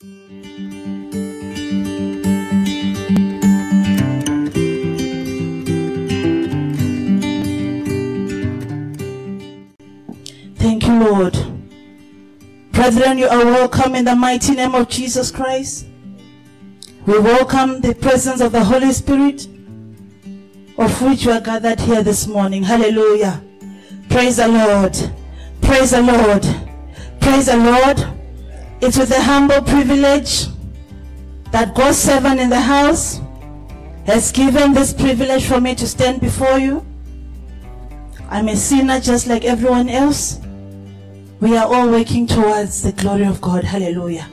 [0.00, 0.12] Thank
[10.86, 11.36] you, Lord.
[12.70, 15.86] Brethren, you are welcome in the mighty name of Jesus Christ.
[17.04, 19.48] We welcome the presence of the Holy Spirit,
[20.78, 22.62] of which we are gathered here this morning.
[22.62, 23.42] Hallelujah.
[24.10, 24.96] Praise the Lord.
[25.60, 26.46] Praise the Lord.
[27.20, 28.17] Praise the Lord.
[28.80, 30.46] It's with a humble privilege
[31.50, 33.20] that God's servant in the house
[34.06, 36.86] has given this privilege for me to stand before you.
[38.30, 40.40] I'm a sinner just like everyone else.
[41.40, 43.64] We are all working towards the glory of God.
[43.64, 44.28] Hallelujah.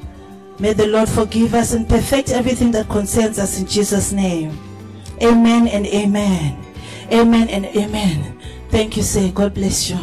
[0.59, 4.58] May the Lord forgive us and perfect everything that concerns us in Jesus' name.
[5.23, 6.64] Amen and amen.
[7.12, 8.39] Amen and amen.
[8.70, 9.31] Thank you, say.
[9.31, 10.00] God bless you.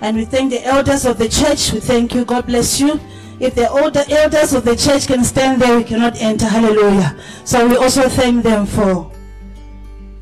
[0.00, 1.72] And we thank the elders of the church.
[1.72, 2.24] We thank you.
[2.24, 3.00] God bless you.
[3.42, 6.46] If the older elders of the church can stand there, we cannot enter.
[6.46, 7.18] Hallelujah.
[7.44, 9.10] So we also thank them for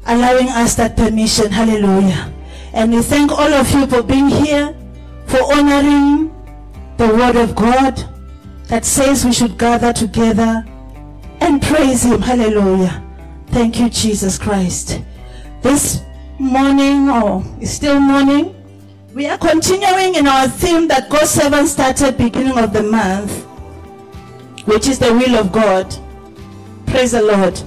[0.06, 1.53] allowing us that permission.
[1.53, 2.33] Hallelujah.
[2.72, 4.75] And we thank all of you for being here,
[5.27, 6.34] for honoring
[6.97, 8.03] the word of God
[8.69, 10.64] that says we should gather together
[11.42, 12.23] and praise Him.
[12.23, 13.05] Hallelujah.
[13.48, 15.02] Thank you, Jesus Christ.
[15.61, 16.00] This
[16.39, 18.55] morning, or it's still morning,
[19.14, 23.44] we are continuing in our theme that God's servant started beginning of the month,
[24.67, 25.94] which is the will of God.
[26.86, 27.61] Praise the Lord.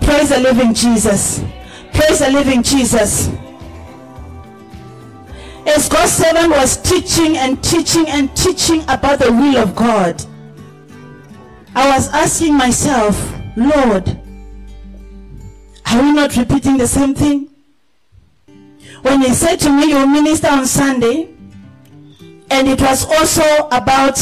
[0.00, 1.44] Praise the living Jesus.
[1.92, 3.28] Praise the living Jesus.
[5.66, 10.24] As God's servant was teaching and teaching and teaching about the will of God,
[11.74, 13.16] I was asking myself,
[13.56, 14.08] Lord,
[15.86, 17.51] are we not repeating the same thing?
[19.02, 21.34] When he said to me, You minister on Sunday,
[22.50, 24.16] and it was also about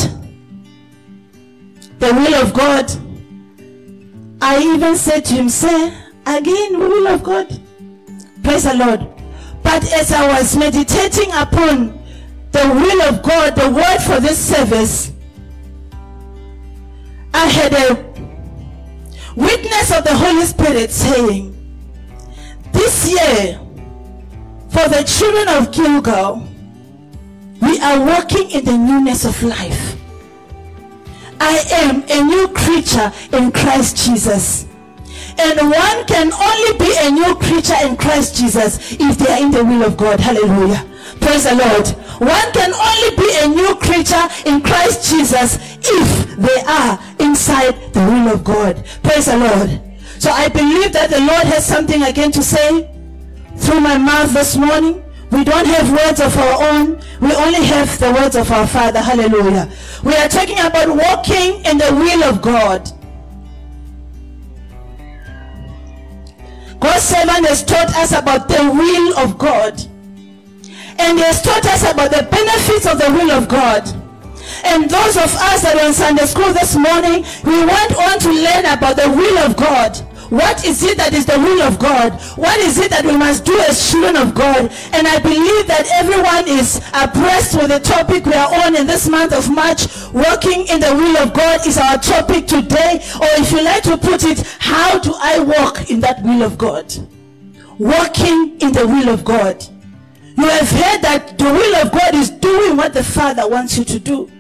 [1.98, 2.90] the will of God,
[4.42, 5.92] I even said to him, Say,
[6.26, 7.48] again, will of God.
[8.42, 9.06] Praise the Lord.
[9.62, 11.98] But as I was meditating upon
[12.52, 15.12] the will of God, the word for this service,
[17.34, 17.94] I had a
[19.36, 21.54] witness of the Holy Spirit saying,
[22.72, 23.60] This year,
[24.70, 26.46] for the children of Gilgal,
[27.60, 29.96] we are walking in the newness of life.
[31.40, 34.66] I am a new creature in Christ Jesus.
[35.38, 39.50] And one can only be a new creature in Christ Jesus if they are in
[39.50, 40.20] the will of God.
[40.20, 40.86] Hallelujah.
[41.20, 41.88] Praise the Lord.
[42.20, 48.00] One can only be a new creature in Christ Jesus if they are inside the
[48.00, 48.84] will of God.
[49.02, 49.80] Praise the Lord.
[50.18, 52.90] So I believe that the Lord has something again to say
[53.60, 55.04] through my mouth this morning.
[55.30, 57.00] We don't have words of our own.
[57.20, 59.00] We only have the words of our Father.
[59.00, 59.70] Hallelujah.
[60.02, 62.90] We are talking about walking in the will of God.
[66.80, 69.80] God's servant has taught us about the will of God.
[70.98, 73.86] And he has taught us about the benefits of the will of God.
[74.64, 78.30] And those of us that are in Sunday school this morning, we went on to
[78.32, 79.96] learn about the will of God.
[80.30, 82.12] What is it that is the will of God?
[82.38, 84.70] What is it that we must do as children of God?
[84.94, 89.08] And I believe that everyone is abreast with the topic we are on in this
[89.08, 89.90] month of March.
[90.14, 93.02] Walking in the will of God is our topic today.
[93.18, 96.56] Or if you like to put it, how do I walk in that will of
[96.56, 96.94] God?
[97.78, 99.66] Walking in the will of God.
[100.38, 103.84] You have heard that the will of God is doing what the Father wants you
[103.84, 104.30] to do.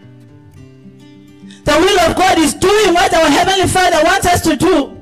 [1.64, 4.99] The will of God is doing what our Heavenly Father wants us to do.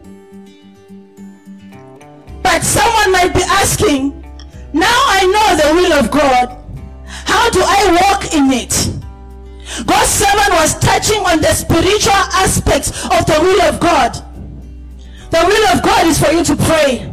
[2.48, 4.24] But someone might be asking,
[4.72, 6.56] now I know the will of God.
[7.04, 8.72] How do I walk in it?
[9.84, 14.14] God's servant was touching on the spiritual aspects of the will of God.
[15.28, 17.12] The will of God is for you to pray.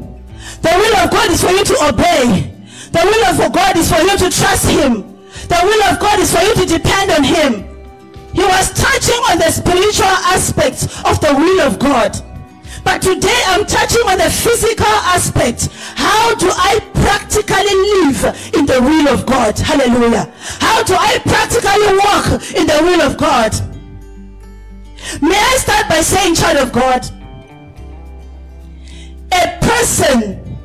[0.64, 2.56] The will of God is for you to obey.
[2.96, 5.04] The will of God is for you to trust Him.
[5.52, 7.68] The will of God is for you to depend on Him.
[8.32, 12.16] He was touching on the spiritual aspects of the will of God.
[12.86, 15.70] But today I'm touching on the physical aspect.
[15.96, 19.58] How do I practically live in the will of God?
[19.58, 20.32] Hallelujah.
[20.62, 23.54] How do I practically walk in the will of God?
[25.22, 27.04] May I start by saying, child of God,
[29.32, 30.58] a person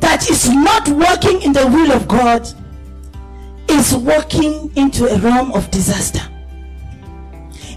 [0.00, 2.46] that is not walking in the will of God
[3.68, 6.22] is walking into a realm of disaster.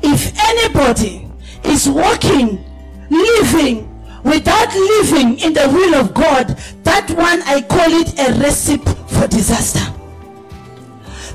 [0.03, 1.29] If anybody
[1.63, 2.63] is walking,
[3.11, 3.87] living
[4.23, 6.47] without living in the will of God,
[6.83, 9.85] that one I call it a recipe for disaster.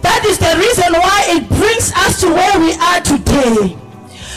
[0.02, 3.76] That is the reason why it brings us to where we are today.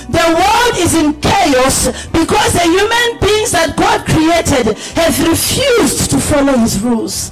[0.09, 6.17] The world is in chaos because the human beings that God created have refused to
[6.17, 7.31] follow his rules.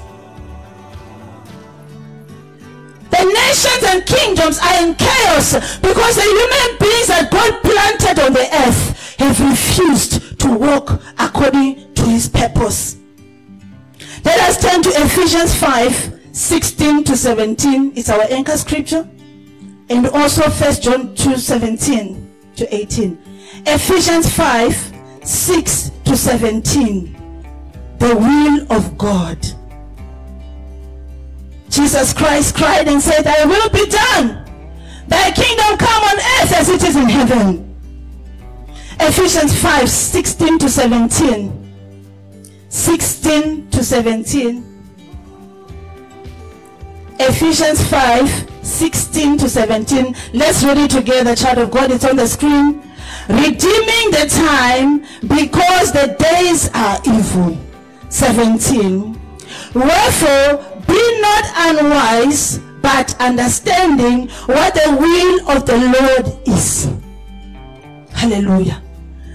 [3.10, 8.34] The nations and kingdoms are in chaos because the human beings that God planted on
[8.34, 12.98] the earth have refused to walk according to his purpose.
[14.24, 17.94] Let us turn to Ephesians 5 16 to 17.
[17.96, 19.08] It's our anchor scripture.
[19.90, 23.18] And also 1 John 2 17 to 18.
[23.66, 24.94] Ephesians 5
[25.24, 27.14] 6 to 17.
[27.98, 29.38] The will of God.
[31.70, 34.46] Jesus Christ cried and said, Thy will be done.
[35.08, 37.67] Thy kingdom come on earth as it is in heaven.
[39.00, 41.68] Ephesians 5 16 to 17.
[42.70, 44.64] 16 to 17.
[47.20, 50.16] Ephesians 5 16 to 17.
[50.34, 51.92] Let's read it together, child of God.
[51.92, 52.82] It's on the screen.
[53.30, 57.58] Redeeming the time because the days are evil.
[58.10, 59.14] 17.
[59.74, 66.90] Wherefore, be not unwise, but understanding what the will of the Lord is.
[68.14, 68.82] Hallelujah.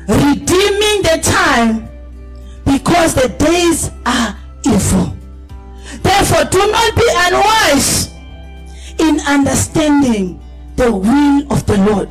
[0.08, 1.88] Redeeming the time
[2.64, 5.16] because the days are evil.
[6.02, 8.12] Therefore, do not be unwise
[8.98, 10.40] in understanding
[10.76, 12.10] the will of the Lord.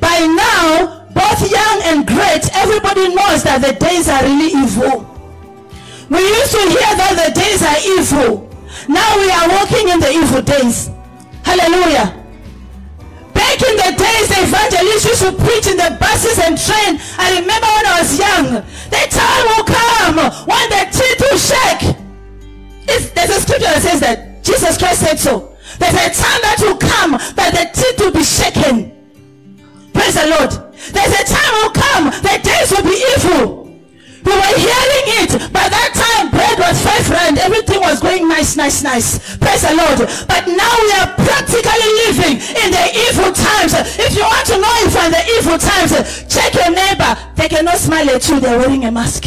[0.00, 5.06] By now, both young and great, everybody knows that the days are really evil.
[6.08, 8.48] We used to hear that the days are evil.
[8.88, 10.90] Now we are walking in the evil days.
[11.42, 12.19] Hallelujah.
[13.60, 17.00] Back in the days, the evangelists used to preach in the buses and train.
[17.18, 18.46] I remember when I was young.
[18.88, 20.16] The time will come
[20.48, 21.96] when the teeth will shake.
[22.88, 24.42] It's, there's a scripture that says that.
[24.42, 25.56] Jesus Christ said so.
[25.78, 28.96] There's a time that will come that the teeth will be shaken.
[29.92, 30.50] Praise the Lord.
[30.72, 32.04] There's a time will come.
[32.24, 33.59] The days will be evil.
[34.24, 35.30] We were hearing it.
[35.52, 37.38] By that time, bread was five rand.
[37.38, 39.36] Everything was going nice, nice, nice.
[39.38, 40.04] Praise the Lord.
[40.28, 43.72] But now we are practically living in the evil times.
[43.96, 45.92] If you want to know if in the evil times,
[46.28, 47.16] check your neighbor.
[47.36, 48.40] They cannot smile at you.
[48.40, 49.24] They're wearing a mask.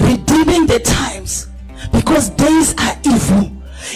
[0.00, 1.48] Redeeming the times
[1.92, 3.50] because days are evil.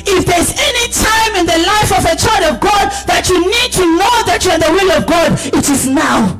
[0.07, 3.73] If there's any time in the life of a child of God that you need
[3.73, 6.38] to know that you're in the will of God, it is now.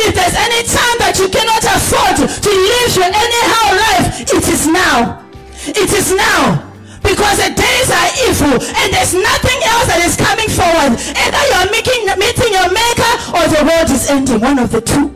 [0.00, 4.64] If there's any time that you cannot afford to live your anyhow life, it is
[4.66, 5.20] now.
[5.68, 6.66] It is now.
[7.04, 10.96] Because the days are evil and there's nothing else that is coming forward.
[10.96, 14.40] Either you're making, meeting your maker or the world is ending.
[14.40, 15.12] One of the two.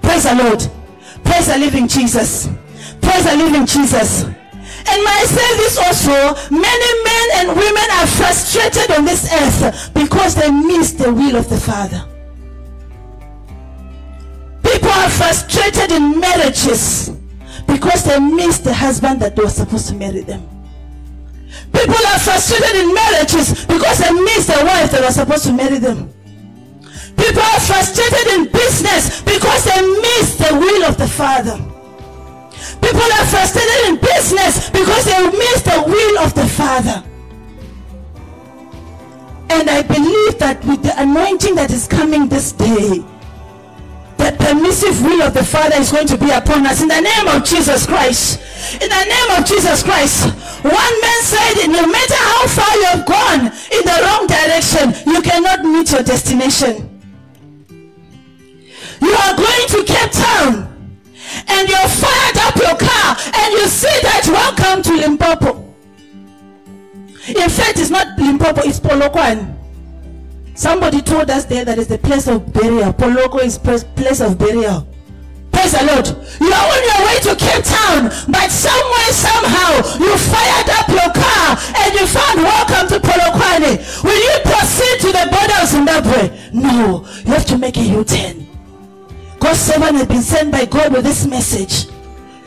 [0.00, 0.60] Praise the Lord.
[1.24, 2.48] Praise the living Jesus.
[3.00, 4.24] Praise the living Jesus.
[4.24, 6.12] And I say this also,
[6.52, 11.48] many men and women are frustrated on this earth because they miss the will of
[11.48, 12.04] the Father.
[14.96, 17.10] Are frustrated in marriages
[17.66, 20.42] because they miss the husband that was supposed to marry them.
[21.72, 25.78] People are frustrated in marriages because they miss the wife that was supposed to marry
[25.78, 26.08] them.
[27.16, 31.58] People are frustrated in business because they miss the will of the Father.
[32.80, 37.02] People are frustrated in business because they miss the will of the Father.
[39.50, 43.04] And I believe that with the anointing that is coming this day,
[44.24, 47.28] the permissive will of the Father is going to be upon us in the name
[47.28, 48.40] of Jesus Christ.
[48.80, 50.32] In the name of Jesus Christ.
[50.64, 55.20] One man said, no matter how far you have gone in the wrong direction, you
[55.20, 56.88] cannot meet your destination.
[59.02, 60.72] You are going to Cape Town
[61.48, 65.74] and you fired up your car and you see that welcome to Limpopo.
[67.28, 69.53] In fact, it's not Limpopo, it's Polokwane.
[70.54, 72.92] Somebody told us there that is the place of burial.
[72.92, 74.86] Poloko is place of burial.
[75.50, 76.06] Praise the Lord.
[76.40, 81.10] You are on your way to Cape Town, but somewhere, somehow, you fired up your
[81.14, 83.82] car and you found welcome to Polokwane.
[84.02, 86.30] Will you proceed to the border of Zimbabwe?
[86.52, 87.06] No.
[87.24, 88.46] You have to make a U-turn.
[89.40, 91.90] God's servant has been sent by God with this message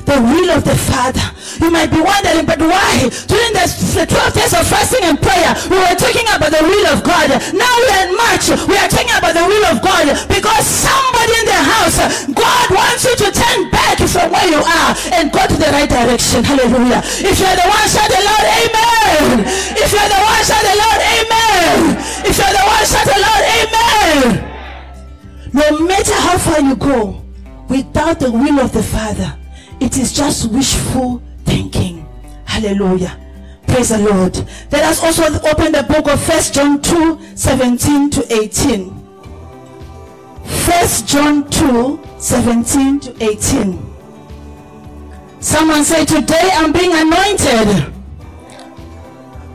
[0.08, 1.22] the will of the Father.
[1.60, 3.12] You might be wondering, but why?
[3.28, 7.04] During the 12 days of fasting and prayer, we were talking about the will of
[7.04, 7.28] God.
[7.52, 11.34] Now we are in March, we are talking about the will of God because somebody
[11.44, 12.00] in the house,
[12.32, 15.92] God wants you to turn back from where you are and go to the right
[15.92, 16.40] direction.
[16.40, 17.04] Hallelujah.
[17.04, 19.44] If you're the one, shout the Lord, Amen.
[19.76, 22.00] If you're the one, shout the Lord, Amen.
[22.24, 24.40] If you're the one, shout the Lord, Amen.
[25.52, 27.24] No matter how far you go,
[27.68, 29.37] without the will of the Father,
[29.80, 32.08] it is just wishful thinking.
[32.46, 33.18] Hallelujah.
[33.68, 34.36] Praise the Lord.
[34.72, 39.08] Let us also open the book of First John 2 17 to 18.
[40.66, 43.96] First John 2 17 to 18.
[45.40, 47.94] Someone say, Today I'm being anointed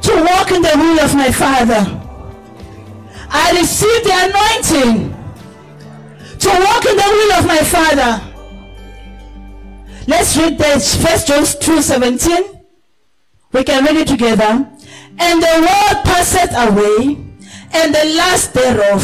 [0.02, 2.00] to walk in the will of my Father.
[3.28, 5.10] I receive the anointing
[6.38, 8.31] to walk in the will of my Father.
[10.06, 11.00] Let's read this.
[11.02, 12.60] First John 2 17.
[13.52, 14.68] We can read it together.
[15.18, 17.18] And the world passeth away,
[17.72, 19.02] and the last thereof.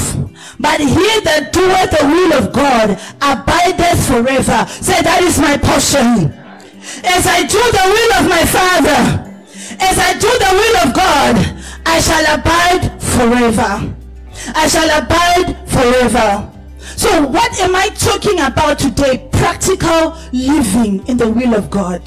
[0.58, 4.66] But he that doeth the will of God abideth forever.
[4.66, 6.32] Say, that is my portion.
[7.04, 9.28] As I do the will of my Father,
[9.78, 11.36] as I do the will of God,
[11.86, 13.94] I shall abide forever.
[14.54, 16.57] I shall abide forever.
[16.98, 19.28] So what am I talking about today?
[19.30, 22.02] Practical living in the will of God.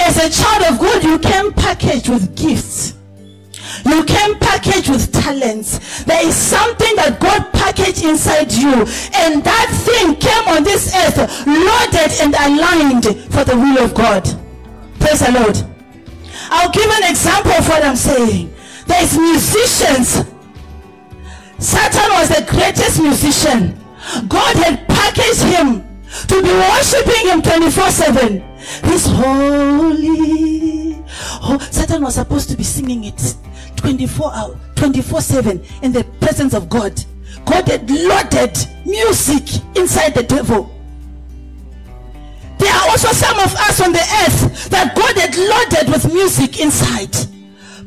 [0.00, 2.94] As a child of God, you can package with gifts.
[3.84, 6.04] You can package with talents.
[6.04, 11.18] There is something that God packaged inside you, and that thing came on this earth
[11.46, 14.24] loaded and aligned for the will of God.
[15.00, 15.62] Praise the Lord.
[16.48, 18.54] I'll give an example of what I'm saying.
[18.86, 20.24] There's musicians.
[21.58, 23.78] Satan was the greatest musician.
[24.28, 25.82] God had packaged him
[26.28, 28.42] to be worshiping him 24 7.
[28.84, 31.04] He's holy.
[31.42, 33.34] Oh, Satan was supposed to be singing it
[33.76, 36.92] 24 hours, 24 7 in the presence of God.
[37.44, 39.42] God had loaded music
[39.76, 40.72] inside the devil.
[42.58, 46.60] There are also some of us on the earth that God had loaded with music
[46.60, 47.14] inside,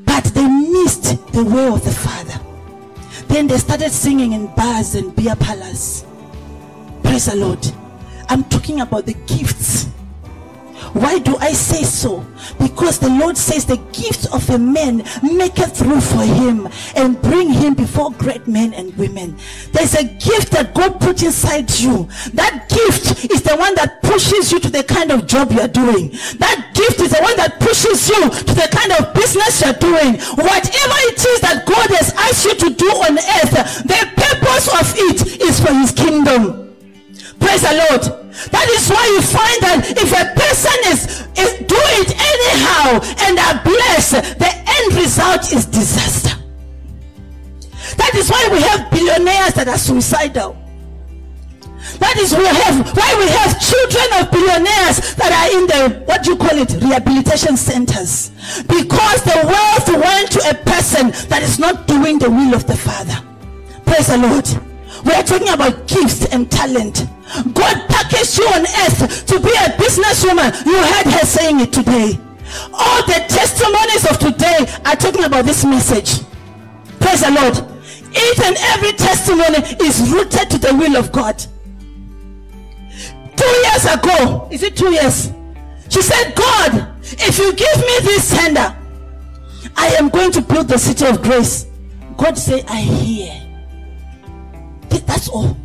[0.06, 2.39] but they missed the way of the Father.
[3.30, 6.04] Then they started singing in bars and beer parlors.
[7.04, 7.66] Praise the Lord.
[8.28, 9.88] I'm talking about the gifts
[10.94, 12.26] why do I say so?
[12.58, 17.52] Because the Lord says the gift of a man maketh through for him and bring
[17.52, 19.38] him before great men and women.
[19.72, 22.08] There's a gift that God put inside you.
[22.34, 26.10] That gift is the one that pushes you to the kind of job you're doing.
[26.40, 30.20] That gift is the one that pushes you to the kind of business you're doing.
[30.36, 34.94] Whatever it is that God has asked you to do on earth, the purpose of
[34.98, 36.74] it is for his kingdom.
[37.40, 38.19] Praise the Lord.
[38.48, 43.36] That is why you find that if a person is, is do it anyhow and
[43.36, 46.40] are blessed, the end result is disaster.
[47.98, 50.56] That is why we have billionaires that are suicidal.
[52.00, 56.24] That is we have why we have children of billionaires that are in the what
[56.24, 58.30] do you call it rehabilitation centers
[58.68, 62.76] because the wealth went to a person that is not doing the will of the
[62.76, 63.20] Father.
[63.86, 64.48] Praise the Lord.
[65.04, 67.06] We are talking about gifts and talent.
[67.54, 70.66] God packaged you on earth to be a businesswoman.
[70.66, 72.20] You heard her saying it today.
[72.74, 76.26] All the testimonies of today are talking about this message.
[77.00, 77.58] Praise the Lord.
[78.12, 81.38] Each and every testimony is rooted to the will of God.
[83.38, 85.32] Two years ago, is it two years?
[85.90, 88.76] She said, God, if you give me this tender,
[89.76, 91.68] I am going to build the city of grace.
[92.18, 93.36] God said, I hear.
[94.90, 95.56] That's all.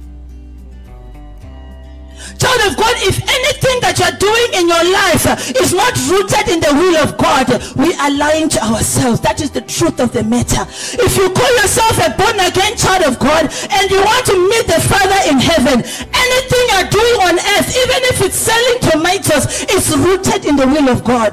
[2.45, 5.25] Child of God, if anything that you're doing in your life
[5.57, 9.17] is not rooted in the will of God, we are lying to ourselves.
[9.25, 10.69] That is the truth of the matter.
[10.69, 14.69] If you call yourself a born again child of God and you want to meet
[14.69, 19.97] the Father in heaven, anything you're doing on earth, even if it's selling tomatoes, is
[19.97, 21.33] rooted in the will of God.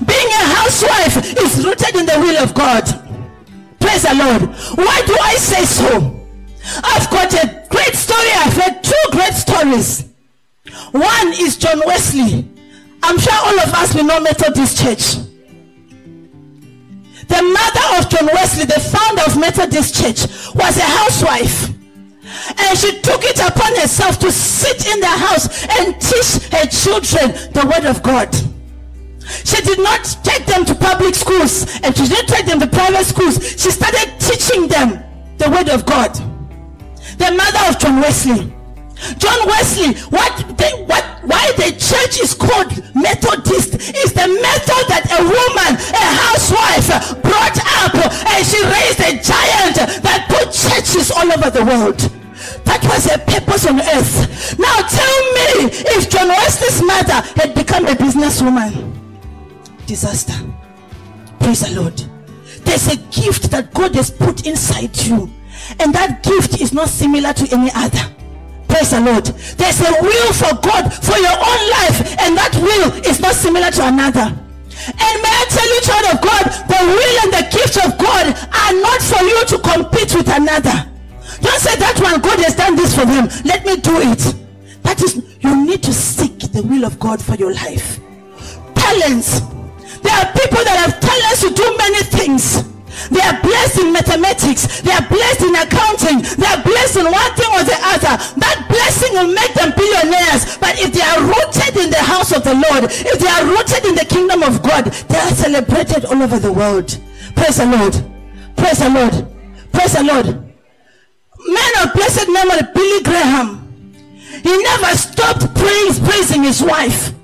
[0.00, 2.88] Being a housewife is rooted in the will of God.
[3.84, 4.48] Praise the Lord.
[4.80, 6.24] Why do I say so?
[6.80, 8.32] I've got a great story.
[8.32, 10.05] I've heard two great stories.
[10.92, 12.48] One is John Wesley.
[13.02, 15.22] I'm sure all of us will know Methodist Church.
[17.28, 21.70] The mother of John Wesley, the founder of Methodist Church, was a housewife.
[22.58, 27.52] And she took it upon herself to sit in the house and teach her children
[27.52, 28.34] the word of God.
[29.44, 33.04] She did not take them to public schools and she didn't take them to private
[33.04, 33.42] schools.
[33.60, 35.02] She started teaching them
[35.38, 36.16] the word of God
[37.18, 38.52] the mother of John Wesley.
[39.18, 45.04] John Wesley, what they, what why the church is called Methodist is the method that
[45.10, 46.88] a woman, a housewife,
[47.20, 51.98] brought up and she raised a giant that put churches all over the world.
[52.64, 54.58] That was a purpose on earth.
[54.58, 58.94] Now tell me if John Wesley's mother had become a businesswoman.
[59.86, 60.34] Disaster.
[61.40, 62.02] Praise the Lord.
[62.64, 65.30] There's a gift that God has put inside you
[65.80, 68.15] and that gift is not similar to any other.
[68.68, 69.26] Praise the Lord.
[69.56, 73.70] There's a will for God for your own life, and that will is not similar
[73.70, 74.34] to another.
[74.86, 78.26] And may I tell you, child of God, the will and the gift of God
[78.30, 80.86] are not for you to compete with another.
[81.40, 83.28] Don't say that one, God has done this for him.
[83.44, 84.34] Let me do it.
[84.82, 87.98] That is, you need to seek the will of God for your life.
[88.74, 89.40] Talents.
[90.02, 92.75] There are people that have talents to do many things.
[93.10, 94.80] They are blessed in mathematics.
[94.82, 96.22] They are blessed in accounting.
[96.36, 98.14] They are blessed in one thing or the other.
[98.40, 100.56] That blessing will make them billionaires.
[100.58, 103.84] But if they are rooted in the house of the Lord, if they are rooted
[103.84, 106.88] in the kingdom of God, they are celebrated all over the world.
[107.34, 107.94] Praise the Lord.
[108.56, 109.14] Praise the Lord.
[109.72, 110.26] Praise the Lord.
[111.46, 113.62] Man of blessed memory, Billy Graham.
[114.42, 117.15] He never stopped praise, praising his wife.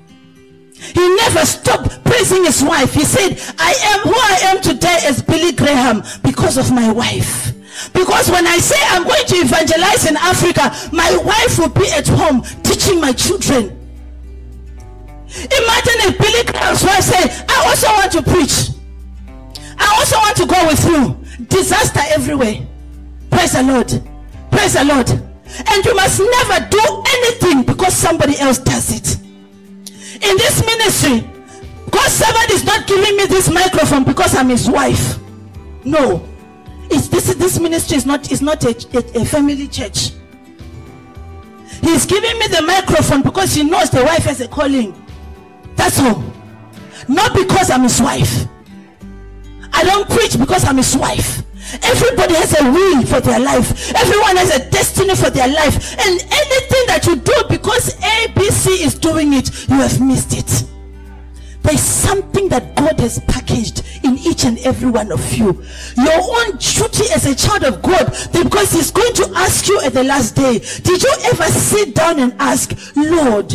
[0.91, 2.93] He never stopped praising his wife.
[2.93, 7.53] He said, I am who I am today as Billy Graham because of my wife.
[7.93, 12.07] Because when I say I'm going to evangelize in Africa, my wife will be at
[12.07, 13.79] home teaching my children.
[15.27, 18.75] Imagine if Billy Graham's wife said, I also want to preach.
[19.79, 21.45] I also want to go with you.
[21.45, 22.67] Disaster everywhere.
[23.31, 23.87] Praise the Lord.
[24.51, 25.09] Praise the Lord.
[25.09, 29.22] And you must never do anything because somebody else does it
[30.23, 31.29] in this ministry,
[31.91, 35.19] God's servant is not giving me this microphone because I'm his wife.
[35.83, 36.27] No.
[36.89, 40.11] It's this this ministry is not is not a, a, a family church.
[41.81, 44.93] He's giving me the microphone because he knows the wife has a calling.
[45.75, 46.23] That's all.
[47.07, 48.47] Not because I'm his wife.
[49.73, 51.43] I don't preach because I'm his wife.
[51.81, 53.93] Everybody has a will for their life.
[53.95, 55.97] Everyone has a destiny for their life.
[55.99, 60.69] And anything that you do because ABC is doing it, you have missed it.
[61.63, 65.63] There's something that God has packaged in each and every one of you.
[65.95, 69.93] Your own duty as a child of God, because He's going to ask you at
[69.93, 70.59] the last day.
[70.59, 73.53] Did you ever sit down and ask, Lord,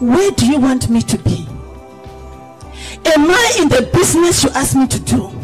[0.00, 1.46] where do you want me to be?
[3.04, 5.39] Am I in the business you asked me to do?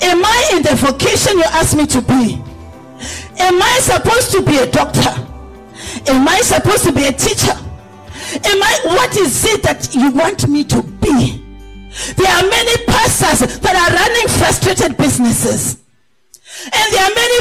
[0.00, 2.42] Am I in the vocation you asked me to be?
[3.38, 5.14] Am I supposed to be a doctor?
[6.10, 7.56] Am I supposed to be a teacher?
[8.44, 11.44] Am I what is it that you want me to be?
[12.16, 15.78] There are many pastors that are running frustrated businesses.
[16.64, 17.38] And there are many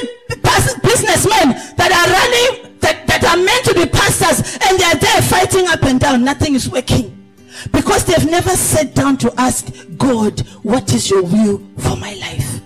[0.83, 5.21] businessmen that are running that, that are meant to be pastors and they are there
[5.23, 6.23] fighting up and down.
[6.23, 7.17] Nothing is working
[7.71, 12.61] because they've never sat down to ask God, What is your will for my life?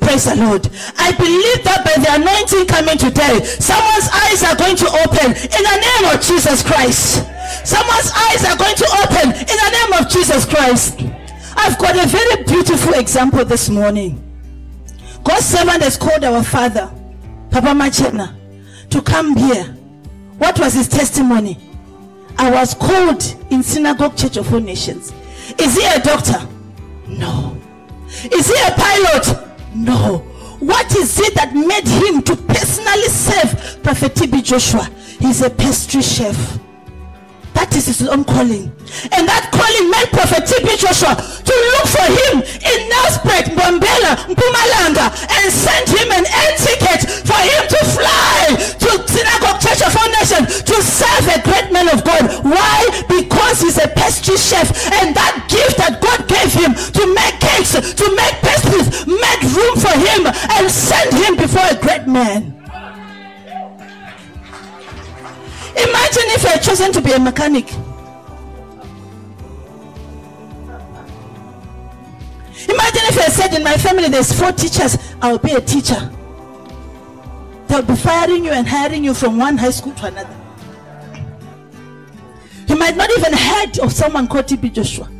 [0.00, 0.68] Praise the Lord.
[0.98, 5.62] I believe that by the anointing coming today, someone's eyes are going to open in
[5.64, 7.24] the name of Jesus Christ.
[7.64, 11.00] Someone's eyes are going to open in the name of Jesus Christ.
[11.56, 14.20] I've got a very beautiful example this morning.
[15.24, 16.92] God's servant has called our father,
[17.50, 18.36] Papa Machena,
[18.90, 19.64] to come here.
[20.36, 21.58] What was his testimony?
[22.38, 25.12] I was called in Synagogue Church of All Nations.
[25.58, 26.46] Is he a doctor?
[27.06, 27.56] No.
[28.08, 29.48] Is he a pilot?
[29.74, 30.18] No.
[30.60, 34.88] What is it that made him to personally serve Prophet TB Joshua?
[35.20, 36.58] He's a pastry chef.
[37.54, 38.74] That is his own calling.
[39.14, 45.10] And that calling made Prophet TB Joshua to look for him in Nelspruit, Mbombela, Mpumalanga,
[45.10, 50.10] and send him an air ticket for him to fly to Synagogue Church of All
[50.18, 52.26] Nations to serve a great man of God.
[52.42, 52.90] Why?
[53.08, 54.70] Because he's a pastry chef.
[55.02, 59.74] And that gift that God gave him to make cakes, to make pastries, made room
[59.78, 62.53] for him and send him before a great man.
[66.14, 67.72] Imagine if you had chosen to be a mechanic.
[72.68, 76.08] Imagine if I said in my family there's four teachers, I'll be a teacher.
[77.66, 80.36] They'll be firing you and hiring you from one high school to another.
[82.68, 85.10] You might not even heard of someone called TB Joshua.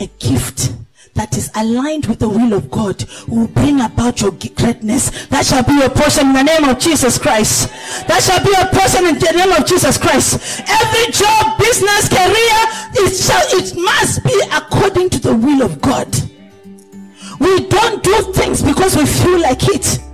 [0.00, 0.74] A gift
[1.16, 5.26] that is aligned with the will of God will bring about your greatness.
[5.28, 7.68] That shall be your portion in the name of Jesus Christ.
[8.06, 10.62] That shall be your portion in the name of Jesus Christ.
[10.68, 12.58] Every job, business, career,
[13.02, 16.08] it shall it must be according to the will of God.
[17.40, 20.05] We don't do things because we feel like it.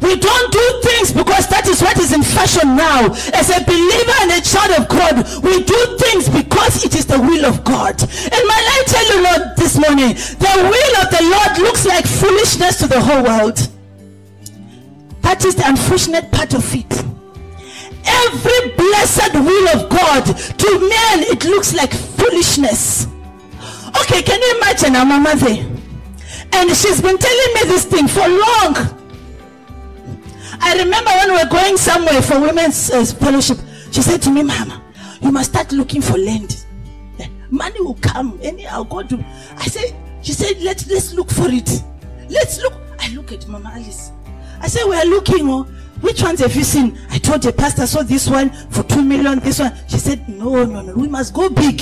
[0.00, 3.10] We don't do things because that is what is in fashion now.
[3.34, 7.18] As a believer and a child of God, we do things because it is the
[7.18, 8.00] will of God.
[8.00, 12.06] And my life tell you, Lord, this morning, the will of the Lord looks like
[12.06, 13.58] foolishness to the whole world.
[15.22, 16.92] That is the unfortunate part of it.
[18.06, 23.06] Every blessed will of God to men, it looks like foolishness.
[24.00, 25.66] Okay, can you imagine our mama there?
[26.52, 28.97] And she's been telling me this thing for long.
[30.60, 33.58] I remember when we were going somewhere for women's uh, fellowship,
[33.90, 34.82] she said to me, Mama,
[35.20, 36.64] you must start looking for land.
[37.50, 38.38] Money will come.
[38.42, 39.24] Anyhow, go to.
[39.56, 41.82] I said, she said, let's let's look for it.
[42.28, 42.74] Let's look.
[42.98, 44.12] I look at Mama Alice.
[44.60, 45.48] I said, we are looking.
[45.48, 45.62] Oh,
[46.00, 46.98] which ones have you seen?
[47.10, 49.38] I told the pastor saw this one for two million.
[49.40, 49.72] This one.
[49.88, 50.94] She said, no, no, no.
[50.94, 51.78] We must go big.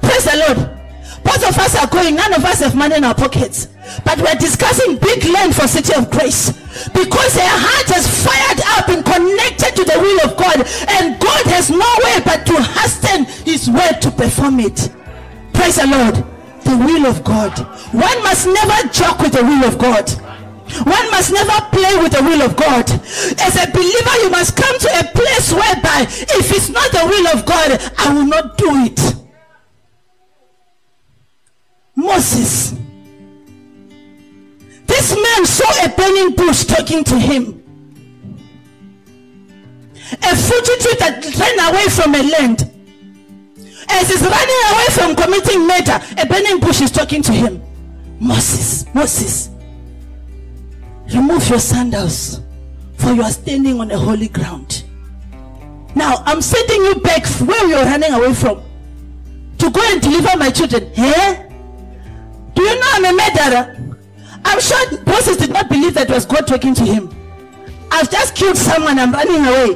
[0.00, 0.81] Praise the Lord.
[1.24, 2.16] Both of us are going.
[2.16, 3.68] None of us have money in our pockets.
[4.04, 6.52] But we're discussing big land for City of Grace.
[6.90, 10.66] Because her heart has fired up and connected to the will of God.
[10.88, 14.90] And God has no way but to hasten his word to perform it.
[15.54, 16.16] Praise the Lord.
[16.64, 17.58] The will of God.
[17.92, 20.08] One must never joke with the will of God.
[20.86, 22.88] One must never play with the will of God.
[23.40, 27.28] As a believer, you must come to a place whereby if it's not the will
[27.28, 29.21] of God, I will not do it.
[32.02, 32.74] Moses.
[34.86, 37.62] This man saw a burning bush talking to him.
[40.12, 42.70] A fugitive that ran away from a land.
[43.88, 47.62] As he's running away from committing murder, a burning bush is talking to him.
[48.20, 49.50] Moses, Moses,
[51.14, 52.40] remove your sandals,
[52.96, 54.84] for you are standing on a holy ground.
[55.94, 58.62] Now I'm sending you back where you're running away from
[59.58, 60.90] to go and deliver my children.
[60.96, 61.41] Eh?
[62.62, 63.96] Do you know I'm a murderer?
[64.44, 67.10] I'm sure Moses did not believe that was God talking to him.
[67.90, 69.74] I've just killed someone, I'm running away.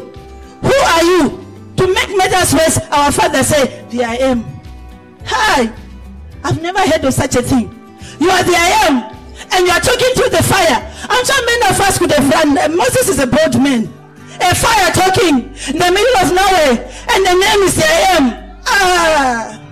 [0.62, 1.44] Who are you?
[1.78, 4.44] To make matters worse, our father said, The I am.
[5.24, 5.72] Hi,
[6.44, 7.74] I've never heard of such a thing.
[8.20, 8.96] You are the I am,
[9.50, 10.78] and you are talking to the fire.
[11.10, 12.54] I'm sure many of us could have run.
[12.76, 13.92] Moses is a bold man.
[14.40, 18.62] A fire talking in the middle of nowhere, and the name is the I am.
[18.64, 19.65] Ah.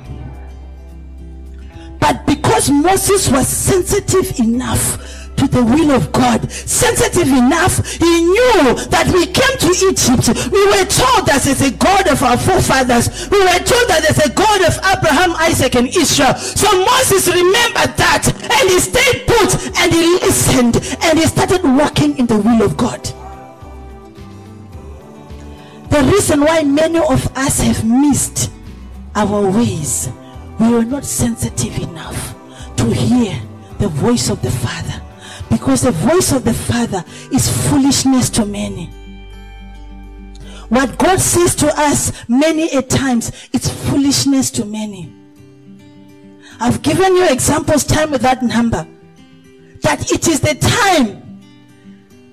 [2.04, 8.76] But because Moses was sensitive enough to the will of God, sensitive enough, he knew
[8.92, 10.28] that we came to Egypt.
[10.52, 13.08] We were told that there's a God of our forefathers.
[13.30, 16.34] We were told that there's a God of Abraham, Isaac, and Israel.
[16.36, 20.76] So Moses remembered that and he stayed put and he listened
[21.08, 23.00] and he started walking in the will of God.
[25.88, 28.50] The reason why many of us have missed
[29.14, 30.10] our ways
[30.60, 32.34] we were not sensitive enough
[32.76, 33.40] to hear
[33.78, 35.00] the voice of the Father.
[35.50, 38.86] Because the voice of the Father is foolishness to many.
[40.68, 45.12] What God says to us many a times, it's foolishness to many.
[46.60, 48.86] I've given you examples time without number.
[49.82, 51.24] That it is the time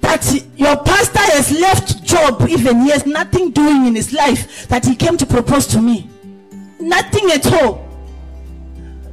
[0.01, 4.85] that your pastor has left job even he has nothing doing in his life that
[4.85, 6.09] he came to propose to me
[6.79, 7.87] nothing at all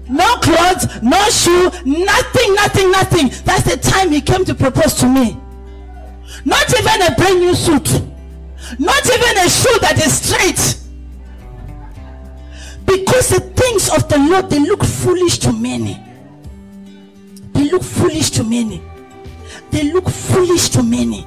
[0.08, 3.28] no clothes, no shoe, nothing, nothing, nothing.
[3.44, 5.38] That's the time he came to propose to me.
[6.44, 7.90] Not even a brand new suit,
[8.78, 10.76] not even a shoe that is straight.
[12.86, 16.02] Because the things of the Lord they look foolish to many.
[17.52, 18.80] They look foolish to many.
[19.70, 21.26] They look foolish to many.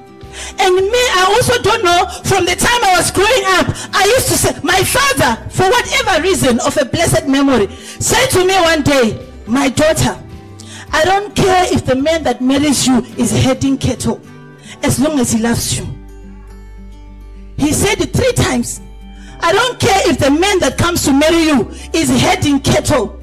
[0.59, 4.27] And me, I also don't know from the time I was growing up, I used
[4.29, 7.67] to say, my father, for whatever reason of a blessed memory,
[7.99, 10.17] said to me one day, my daughter,
[10.91, 14.21] I don't care if the man that marries you is heading cattle,
[14.83, 15.87] as long as he loves you.
[17.57, 18.81] He said it three times.
[19.39, 23.19] I don't care if the man that comes to marry you is heading cattle.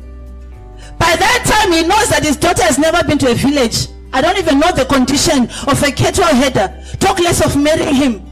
[0.99, 3.89] By that time, he knows that his daughter has never been to a village.
[4.13, 6.83] I don't even know the condition of a cattle header.
[6.99, 8.31] Talk less of marrying him.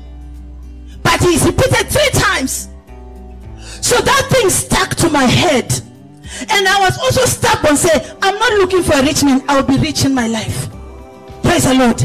[1.02, 2.68] But he's repeated three times.
[3.80, 5.72] So that thing stuck to my head.
[6.50, 9.76] And I was also stubborn, say, I'm not looking for a rich man, I'll be
[9.78, 10.68] rich in my life.
[11.42, 11.98] Praise the Lord.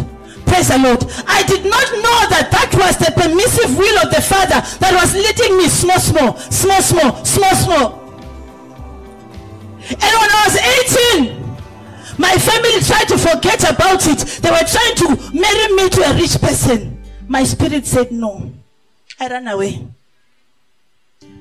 [0.45, 1.03] Praise the Lord.
[1.27, 5.15] I did not know that that was the permissive will of the Father that was
[5.15, 8.01] leading me small, small, small, small, small, small.
[9.89, 10.55] And when I was
[11.25, 11.40] 18,
[12.17, 14.19] my family tried to forget about it.
[14.41, 17.01] They were trying to marry me to a rich person.
[17.27, 18.51] My spirit said no.
[19.19, 19.85] I ran away.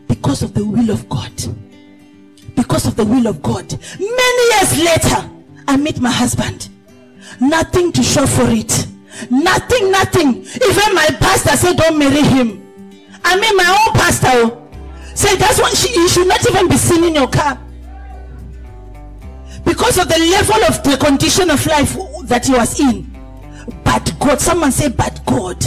[0.06, 1.33] Because of the will of God.
[2.54, 3.72] Because of the will of God.
[3.98, 5.30] Many years later,
[5.66, 6.68] I met my husband.
[7.40, 8.87] Nothing to show for it.
[9.30, 10.28] Nothing, nothing.
[10.44, 12.62] Even my pastor said, Don't marry him.
[13.24, 14.68] I mean, my own pastor oh,
[15.14, 17.59] said, That's one, she, you should not even be seen in your car
[19.70, 21.94] because of the level of the condition of life
[22.26, 23.06] that he was in.
[23.87, 25.62] But God, someone say, but God.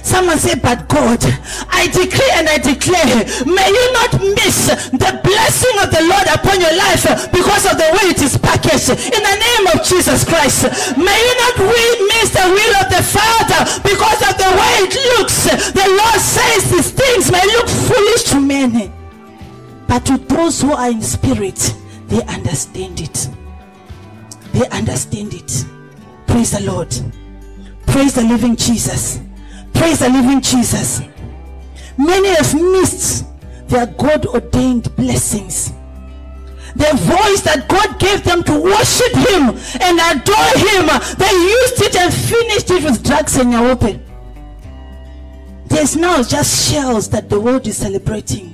[0.00, 1.20] Someone say, but God,
[1.68, 6.64] I decree and I declare, may you not miss the blessing of the Lord upon
[6.64, 8.88] your life because of the way it is packaged.
[8.88, 11.60] In the name of Jesus Christ, may you not
[12.08, 15.44] miss the will of the Father because of the way it looks.
[15.76, 18.88] The Lord says these things may look foolish to many
[19.86, 21.76] But to those who are in spirit,
[22.08, 23.28] they understand it.
[24.52, 25.64] They understand it.
[26.26, 26.94] Praise the Lord.
[27.86, 29.20] Praise the living Jesus.
[29.74, 31.02] Praise the living Jesus.
[31.98, 33.26] Many have missed
[33.68, 35.72] their God ordained blessings.
[36.74, 39.50] The voice that God gave them to worship Him
[39.82, 40.86] and adore Him,
[41.18, 44.00] they used it and finished it with drugs and nyaope.
[45.66, 48.48] There's now just shells that the world is celebrating.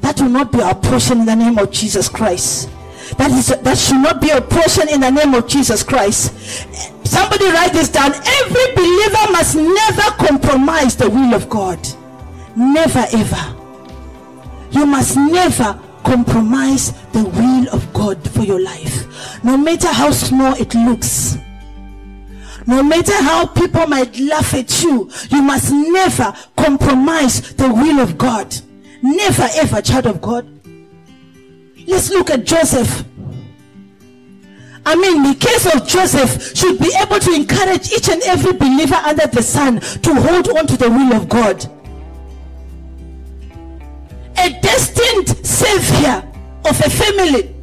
[0.00, 2.68] That will not be our portion in the name of Jesus Christ.
[3.18, 6.32] That is that should not be a portion in the name of Jesus Christ.
[7.06, 8.12] Somebody write this down.
[8.12, 11.78] Every believer must never compromise the will of God.
[12.56, 13.56] Never ever.
[14.70, 19.42] You must never compromise the will of God for your life.
[19.42, 21.38] No matter how small it looks.
[22.66, 28.18] No matter how people might laugh at you, you must never compromise the will of
[28.18, 28.54] God.
[29.02, 30.55] Never ever, child of God.
[31.86, 33.04] Let's look at Joseph.
[34.84, 38.94] I mean, the case of Joseph should be able to encourage each and every believer
[38.94, 41.64] under the sun to hold on to the will of God.
[44.38, 46.22] A destined savior
[46.64, 47.54] of a family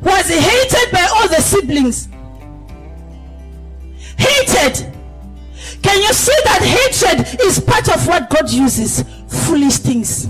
[0.00, 2.08] was hated by all the siblings.
[4.16, 4.92] Hated.
[5.82, 9.04] Can you see that hatred is part of what God uses?
[9.28, 10.28] Foolish things.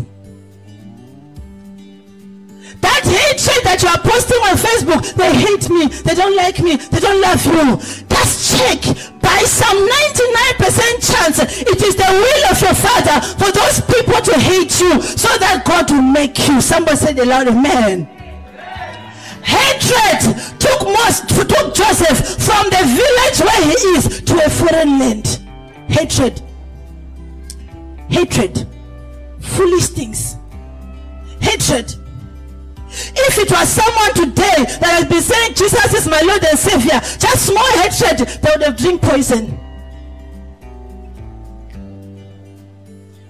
[2.82, 6.74] That hatred that you are posting on Facebook, they hate me, they don't like me,
[6.76, 7.78] they don't love you.
[8.10, 8.82] Just check.
[9.22, 14.34] By some 99% chance, it is the will of your Father for those people to
[14.34, 16.60] hate you so that God will make you.
[16.60, 18.10] Somebody said a loud amen.
[19.46, 25.38] Hatred took most took Joseph from the village where he is to a foreign land.
[25.86, 26.42] Hatred.
[28.08, 28.66] Hatred.
[29.40, 30.36] Foolish things.
[31.40, 32.01] Hatred
[32.92, 37.00] if it was someone today that has been saying Jesus is my Lord and Savior,
[37.18, 39.58] just small hatred, they would have drink poison.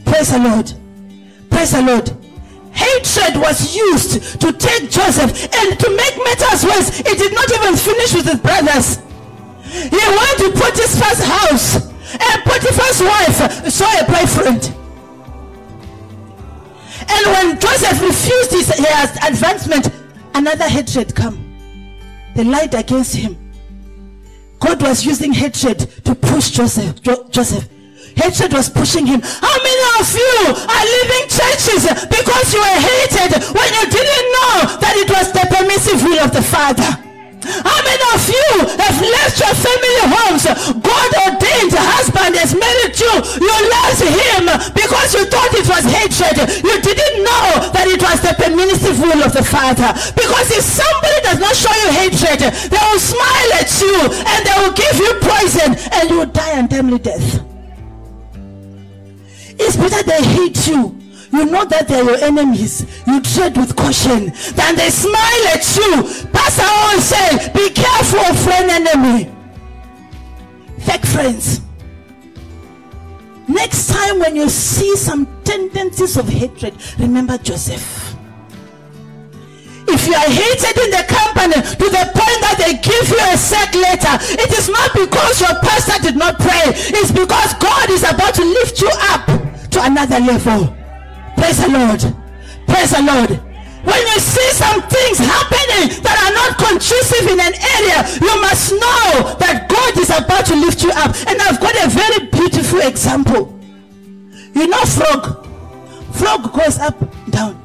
[0.05, 0.73] Praise the Lord.
[1.51, 2.11] Praise the Lord.
[2.73, 7.01] Hatred was used to take Joseph and to make matters worse.
[7.01, 8.99] It did not even finish with his brothers.
[9.71, 11.77] He went to Potiphar's house
[12.13, 14.82] and Potiphar's wife saw a boyfriend.
[17.09, 19.91] And when Joseph refused his, his advancement,
[20.35, 21.39] another hatred come.
[22.35, 23.37] They lied against him.
[24.61, 27.03] God was using hatred to push Joseph.
[27.03, 27.69] Jo- Joseph.
[28.17, 29.21] Hatred was pushing him.
[29.23, 34.55] How many of you are leaving churches because you were hated when you didn't know
[34.81, 37.12] that it was the permissive will of the Father?
[37.43, 40.45] How many of you have left your family homes?
[40.79, 43.13] God ordained husband has married you.
[43.43, 46.39] You left him because you thought it was hatred.
[46.63, 49.91] You didn't know that it was the permissive will of the Father.
[50.15, 54.57] Because if somebody does not show you hatred, they will smile at you and they
[54.63, 57.43] will give you poison and you will die untimely death.
[59.59, 61.02] It's better they hate you
[61.33, 62.87] you know that they're your enemies.
[63.07, 64.33] You tread with caution.
[64.55, 66.29] Then they smile at you.
[66.29, 69.33] Pastor always say, be careful of friend enemy.
[70.81, 71.63] Fake friends.
[73.49, 78.15] Next time when you see some tendencies of hatred, remember Joseph.
[79.89, 83.37] If you are hated in the company to the point that they give you a
[83.37, 86.73] sack letter, it is not because your pastor did not pray.
[86.93, 89.27] It's because God is about to lift you up
[89.71, 90.82] to another level.
[91.43, 92.01] Praise the Lord.
[92.69, 93.31] Praise the Lord.
[93.83, 98.71] When you see some things happening that are not conducive in an area, you must
[98.71, 101.11] know that God is about to lift you up.
[101.27, 103.59] And I've got a very beautiful example.
[104.55, 105.45] You know frog.
[106.15, 106.95] Frog goes up,
[107.33, 107.59] down,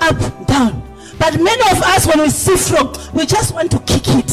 [0.00, 0.80] up, down.
[1.18, 4.30] But many of us, when we see frog, we just want to kick it.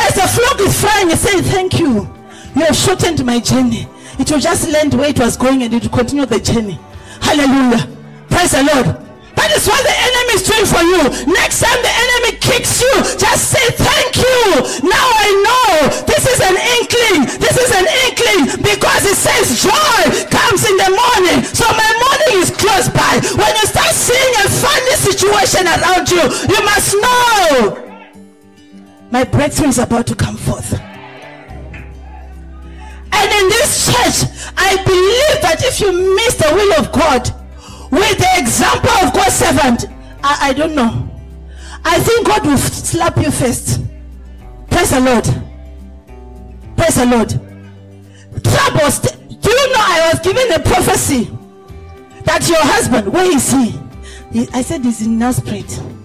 [0.00, 2.08] As the frog is flying, you say, thank you.
[2.56, 3.86] You have shortened my journey.
[4.18, 6.80] It will just land where it was going and it will continue the journey.
[7.20, 7.86] Hallelujah.
[8.28, 9.06] Praise the Lord.
[9.36, 11.02] That is what the enemy is doing for you.
[11.28, 14.40] Next time the enemy kicks you, just say thank you.
[14.88, 15.68] Now I know
[16.08, 17.28] this is an inkling.
[17.36, 20.00] This is an inkling because it says joy
[20.32, 21.44] comes in the morning.
[21.52, 23.20] So my morning is close by.
[23.36, 27.86] When you start seeing a funny situation around you, you must know
[29.12, 30.74] my breakthrough is about to come forth.
[33.18, 37.30] And in this church, I believe that if you miss the will of God
[37.90, 39.86] with the example of God's servant,
[40.22, 41.08] I, I don't know.
[41.84, 43.80] I think God will slap you first.
[44.70, 45.24] Praise the Lord.
[46.76, 47.30] Praise the Lord.
[48.44, 49.00] Troubles.
[49.00, 51.30] Do you know I was given a prophecy
[52.24, 53.78] that your husband, where is he?
[54.52, 55.96] I said, He's in Nelspruit.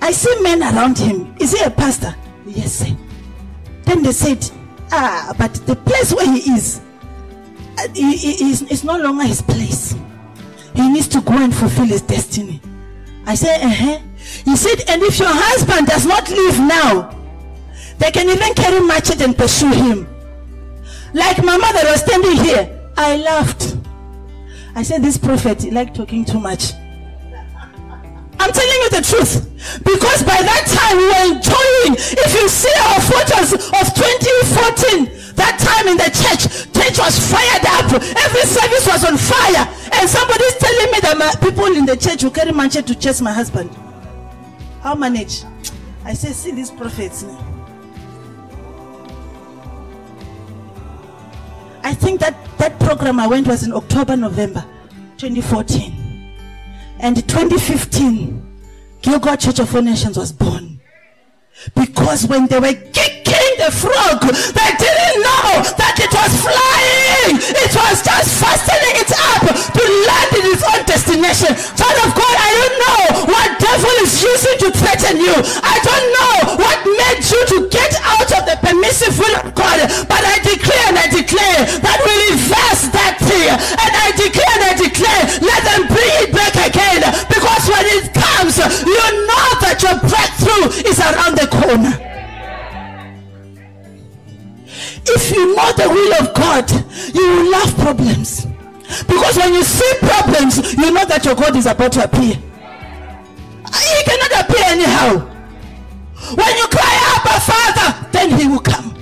[0.00, 1.34] I see men around him.
[1.40, 2.14] Is he a pastor?
[2.46, 2.96] Yes, sir.
[3.82, 4.48] Then they said,
[4.92, 6.80] Ah, but the place where he is,
[7.78, 9.94] uh, he, he, is no longer his place.
[10.74, 12.60] He needs to go and fulfill his destiny.
[13.26, 13.98] I said, uh huh.
[14.44, 17.10] He said, and if your husband does not leave now,
[17.98, 20.08] they can even carry machete and pursue him.
[21.14, 23.76] Like my mother was standing here, I laughed.
[24.74, 26.72] I said, This prophet, he like talking too much.
[28.38, 29.46] I'm telling you the truth.
[29.82, 31.96] Because by that time we were enjoying.
[31.96, 37.66] If you see our photos of 2014, that time in the church, church was fired
[37.66, 37.90] up.
[37.96, 39.64] Every service was on fire.
[39.92, 43.20] And somebody's telling me that my people in the church will carry machete to chase
[43.20, 43.70] my husband.
[44.82, 45.42] How manage?
[46.04, 47.24] I say, see these prophets.
[51.82, 54.64] I think that that program I went was in October, November
[55.18, 56.05] 2014.
[56.98, 58.42] And 2015,
[59.02, 60.80] Gilgal Church of All Nations was born.
[61.74, 67.34] Because when they were kicking the frog, they didn't know that it was flying.
[67.34, 71.50] It was just fastening it up to land in its own destination.
[71.74, 75.34] Child of God, I don't know what devil is using to threaten you.
[75.66, 79.82] I don't know what made you to get out of the permissive will of God.
[80.06, 83.50] But I declare and I declare that we reverse that thing.
[83.50, 87.02] And I declare and I declare, let them bring it back again.
[87.26, 92.15] Because when it comes, you know that your breakthrough is around the corner.
[95.08, 96.70] If you know the will of God,
[97.14, 98.46] you will love problems.
[99.06, 102.34] Because when you see problems, you know that your God is about to appear.
[102.34, 105.32] He cannot appear anyhow.
[106.34, 108.96] When you cry out, Father, then he will come.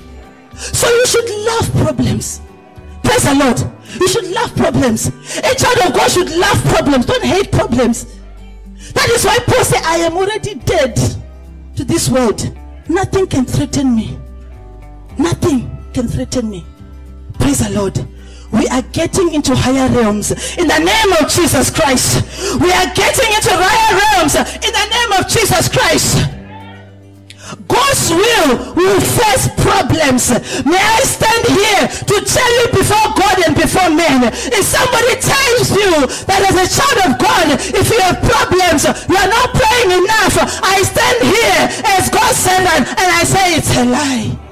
[0.54, 2.40] So you should love problems.
[3.02, 3.60] Praise the Lord.
[4.00, 5.08] You should love problems.
[5.38, 7.06] A child of God should love problems.
[7.06, 8.20] Don't hate problems.
[8.92, 10.96] That is why Paul said, I am already dead
[11.76, 12.56] to this world.
[12.88, 14.18] Nothing can threaten me.
[15.18, 16.64] Nothing can threaten me.
[17.38, 18.04] Praise the Lord
[18.54, 22.22] we are getting into higher realms in the name of Jesus Christ.
[22.62, 26.22] We are getting into higher realms in the name of Jesus Christ.
[27.66, 30.30] God's will will face problems.
[30.62, 34.30] May I stand here to tell you before God and before men.
[34.30, 39.18] If somebody tells you that as a child of God, if you have problems, you
[39.18, 41.62] are not praying enough, I stand here
[41.98, 44.43] as God's servant and I say it's a lie.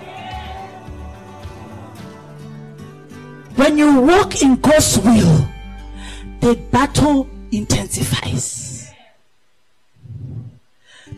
[3.63, 5.49] When you walk in God's will,
[6.41, 8.91] the battle intensifies.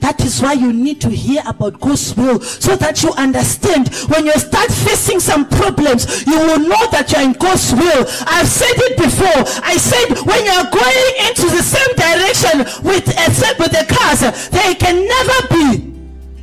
[0.00, 4.26] That is why you need to hear about God's will so that you understand when
[4.26, 8.04] you start facing some problems, you will know that you're in God's will.
[8.28, 9.40] I've said it before.
[9.64, 14.74] I said when you're going into the same direction with except with the cars, they
[14.74, 15.94] can never be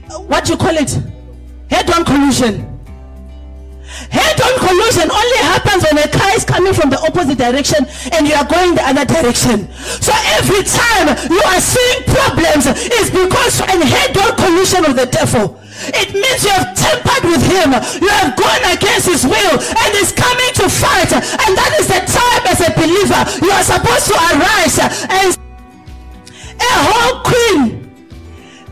[0.10, 0.98] uh, what you call it
[1.70, 2.71] head-on collision.
[4.10, 8.34] Head-on collision only happens when a car is coming from the opposite direction and you
[8.34, 9.72] are going the other direction.
[10.00, 15.08] So every time you are seeing problems is because you an head-on collision of the
[15.08, 15.60] devil.
[15.92, 17.74] It means you have tempered with him.
[18.02, 21.12] You have gone against his will and he's coming to fight.
[21.12, 24.78] And that is the time as a believer you are supposed to arise
[25.10, 25.36] and
[26.62, 27.92] a whole queen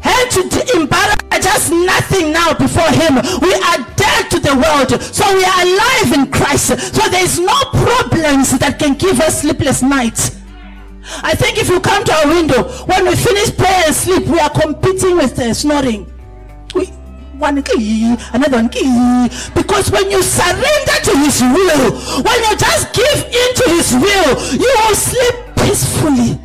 [0.01, 0.41] had to
[0.77, 3.15] embarrass just nothing now before him.
[3.41, 5.01] We are dead the world.
[5.01, 6.67] So we are alive in Christ.
[6.95, 10.37] So there is no problems that can give us sleepless nights.
[11.23, 14.39] I think if you come to our window, when we finish prayer and sleep, we
[14.39, 16.05] are competing with the snoring.
[16.75, 16.85] We,
[17.37, 18.85] one key, another one key.
[19.55, 24.71] Because when you surrender to his will, when you just give into his will, you
[24.85, 26.39] will sleep peacefully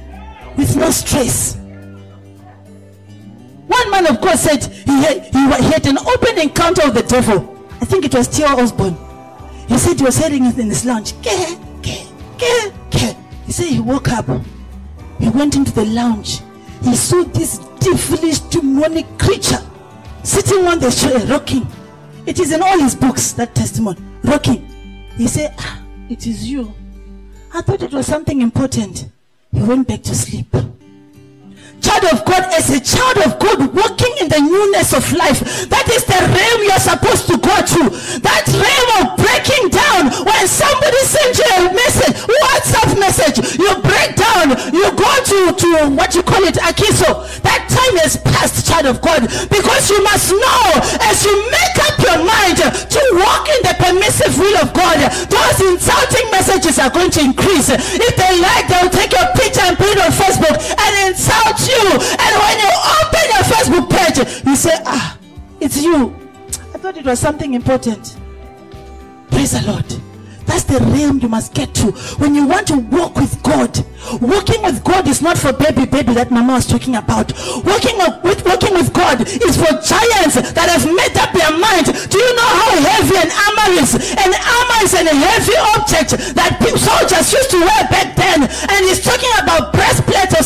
[0.57, 1.57] with no stress.
[3.67, 5.41] One man of God said he had, he
[5.73, 7.54] had an open encounter with the devil.
[7.85, 8.97] I think it was Theo Osborne.
[9.69, 11.13] He said he was heading in his lounge.
[11.23, 11.31] He
[13.53, 14.25] said he woke up.
[15.21, 16.41] He went into the lounge.
[16.83, 19.61] He saw this devilish demonic creature
[20.23, 21.67] sitting on the chair rocking.
[22.25, 24.01] It is in all his books, that testimony.
[24.23, 24.67] Rocking.
[25.19, 26.73] He said, ah, It is you.
[27.53, 29.09] I thought it was something important.
[29.53, 30.47] He went back to sleep
[31.85, 35.69] child of God as a child of God walking in the newness of life.
[35.69, 37.83] That is the realm you're supposed to go to.
[38.25, 44.17] That realm of breaking down when somebody sends you a message, WhatsApp message, you break
[44.17, 47.29] down, you go to, to what you call it, Akeso.
[47.45, 50.65] That time has passed, child of God, because you must know
[51.05, 55.59] as you make up your mind to walk in the permissive will of God, those
[55.69, 57.69] insulting messages are going to increase.
[57.69, 61.74] If they like, they'll take your picture and put it on Facebook and insult you.
[61.75, 62.71] And when you
[63.01, 65.19] open your Facebook page, you say, Ah,
[65.61, 66.15] it's you.
[66.75, 68.17] I thought it was something important.
[69.31, 69.87] Praise the Lord.
[70.47, 71.91] That's the realm you must get to.
[72.21, 73.73] When you want to walk with God,
[74.21, 77.33] walking with God is not for baby, baby that mama was talking about.
[77.65, 81.89] Walking with walking with God is for giants that have made up their mind.
[82.13, 83.97] Do you know how heavy an armor is?
[84.15, 88.45] An armor is a heavy object that soldiers used to wear back then.
[88.45, 89.31] And he's talking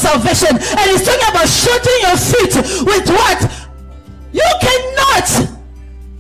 [0.09, 0.57] salvation.
[0.57, 2.55] And he's talking about shooting your feet
[2.89, 3.41] with what?
[4.33, 5.29] You cannot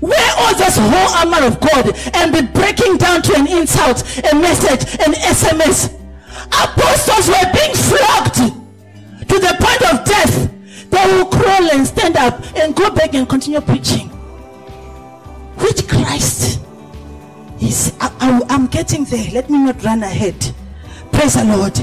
[0.00, 4.34] wear all this whole armor of God and be breaking down to an insult, a
[4.36, 5.94] message, an SMS.
[6.46, 8.36] Apostles were being flogged
[9.28, 10.50] to the point of death.
[10.90, 14.08] They will crawl and stand up and go back and continue preaching.
[15.58, 16.60] Which Christ
[17.60, 19.30] is, I, am getting there.
[19.32, 20.54] Let me not run ahead.
[21.18, 21.74] Praise the Lord.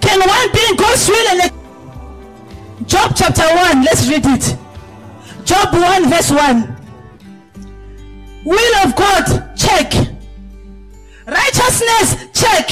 [0.00, 4.56] Can one being God's will and Job chapter 1, let's read it.
[5.44, 6.76] Job 1, verse 1.
[8.44, 9.92] Will of God, check.
[11.24, 12.68] Righteousness, check.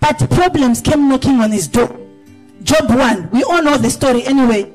[0.00, 1.96] But problems came knocking on his door.
[2.64, 3.30] Job 1.
[3.30, 4.72] We all know the story anyway.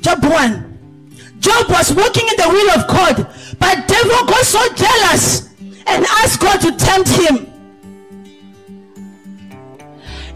[0.00, 1.10] Job 1.
[1.40, 3.16] Job was walking in the will of God,
[3.58, 5.52] but devil got so jealous
[5.88, 7.55] and asked God to tempt him.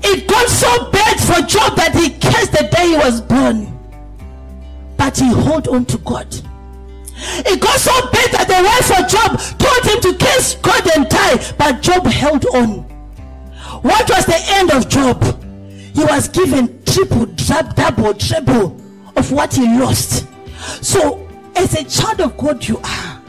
[0.02, 3.78] It got so bad for Job that he cursed the day he was born.
[4.96, 6.26] But he held on to God.
[7.22, 11.08] It got so bad that the wife of Job told him to kiss God and
[11.08, 12.82] die, but Job held on.
[13.82, 15.22] What was the end of Job?
[15.94, 18.76] He was given triple, double, triple
[19.16, 20.26] of what he lost.
[20.80, 23.19] So, as a child of God, you are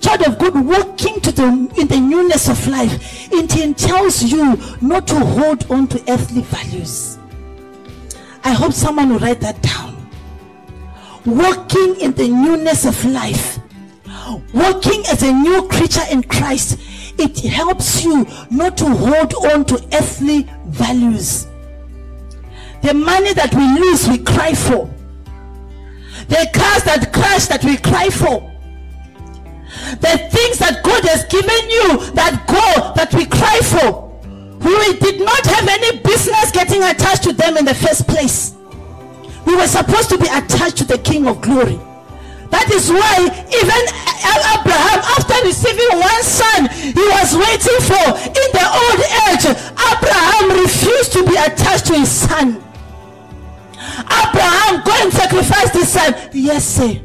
[0.00, 1.46] child of God walking to the
[1.78, 3.28] in the newness of life.
[3.32, 7.18] It tells you not to hold on to earthly values.
[8.42, 9.90] I hope someone will write that down
[11.26, 13.58] walking in the newness of life,
[14.54, 16.78] walking as a new creature in Christ,
[17.18, 21.46] it helps you not to hold on to earthly values.
[22.82, 24.88] The money that we lose, we cry for.
[26.28, 28.49] The cars that crash, that we cry for.
[29.98, 34.10] The things that God has given you, that go, that we cry for.
[34.60, 38.54] We did not have any business getting attached to them in the first place.
[39.46, 41.80] We were supposed to be attached to the King of Glory.
[42.50, 43.82] That is why even
[44.52, 49.46] Abraham, after receiving one son, he was waiting for in the old age.
[49.48, 52.62] Abraham refused to be attached to his son.
[54.06, 56.14] Abraham, go and sacrifice this son.
[56.32, 57.00] Yes, sir.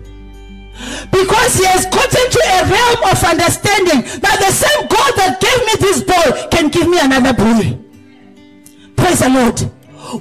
[1.12, 5.60] Because he has gotten to a realm of understanding that the same God that gave
[5.66, 7.78] me this boy can give me another boy.
[8.96, 9.60] Praise the Lord.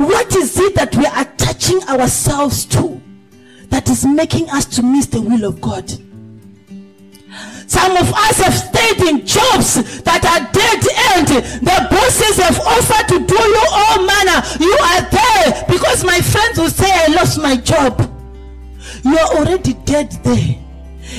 [0.01, 3.01] What is it that we are attaching ourselves to
[3.69, 5.89] that is making us to miss the will of God?
[7.67, 10.81] Some of us have stayed in jobs that are dead
[11.17, 11.29] end.
[11.61, 14.43] The bosses have offered to do you all manner.
[14.61, 17.99] You are there because my friends will say, I lost my job.
[19.05, 20.64] You are already dead there.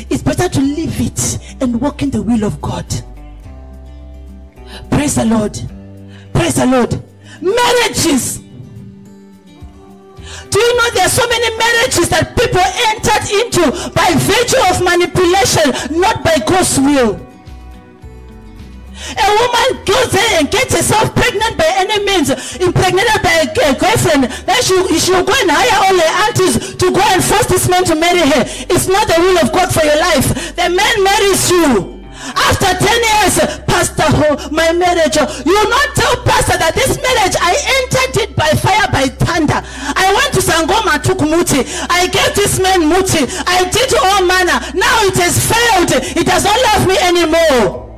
[0.09, 2.85] It's better to leave it and walk in the will of God.
[4.89, 5.59] Praise the Lord.
[6.33, 7.01] Praise the Lord.
[7.41, 8.45] Marriages
[10.55, 14.81] do you know there are so many marriages that people entered into by virtue of
[14.81, 17.24] manipulation, not by God's will?
[18.95, 24.31] A woman goes there and gets herself pregnant by any means, impregnated by a girlfriend.
[24.47, 27.67] Then she, she will go and hire all her aunties to go and force this
[27.67, 28.43] man to marry her.
[28.71, 30.55] It's not the will of God for your life.
[30.55, 31.95] The man marries you.
[32.15, 33.35] After 10 years,
[33.67, 34.09] Pastor,
[34.49, 38.87] my marriage, you will not tell Pastor that this marriage, I entered it by fire,
[38.89, 39.61] by thunder.
[39.93, 41.67] I went to Sangoma, took Muti.
[41.91, 43.27] I gave this man Muti.
[43.45, 44.57] I did all manner.
[44.73, 45.91] Now it has failed.
[46.17, 47.94] It does not love me anymore.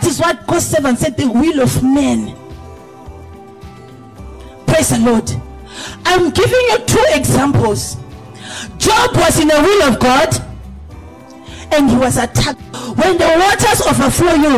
[0.00, 2.34] That is what God 7 said, the will of men.
[4.66, 5.30] Praise the Lord.
[6.06, 7.96] I'm giving you two examples.
[8.78, 10.34] Job was in the will of God
[11.72, 12.60] and he was attacked.
[12.98, 14.54] When the waters overflow you,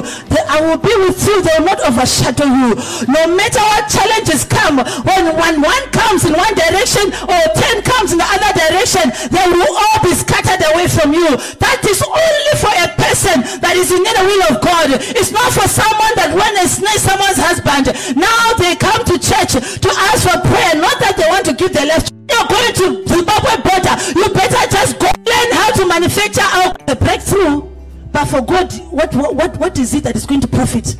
[0.48, 2.76] I will be with you, they will not overshadow you.
[3.08, 8.12] No matter what challenges come, when one, one comes in one direction or ten comes
[8.12, 11.36] in the other direction, they will all be scattered away from you.
[11.60, 14.96] That is only for a person that is in the will of God.
[15.16, 19.56] It's not for someone that when they snatch someone's husband, now they come to church
[19.60, 22.86] to ask for prayer, not that they want to give their left you're going to
[23.08, 27.68] Zimbabwe border, you better just go learn how to manufacture out a breakthrough.
[28.12, 30.96] But for God, what, what, what is it that is going to profit?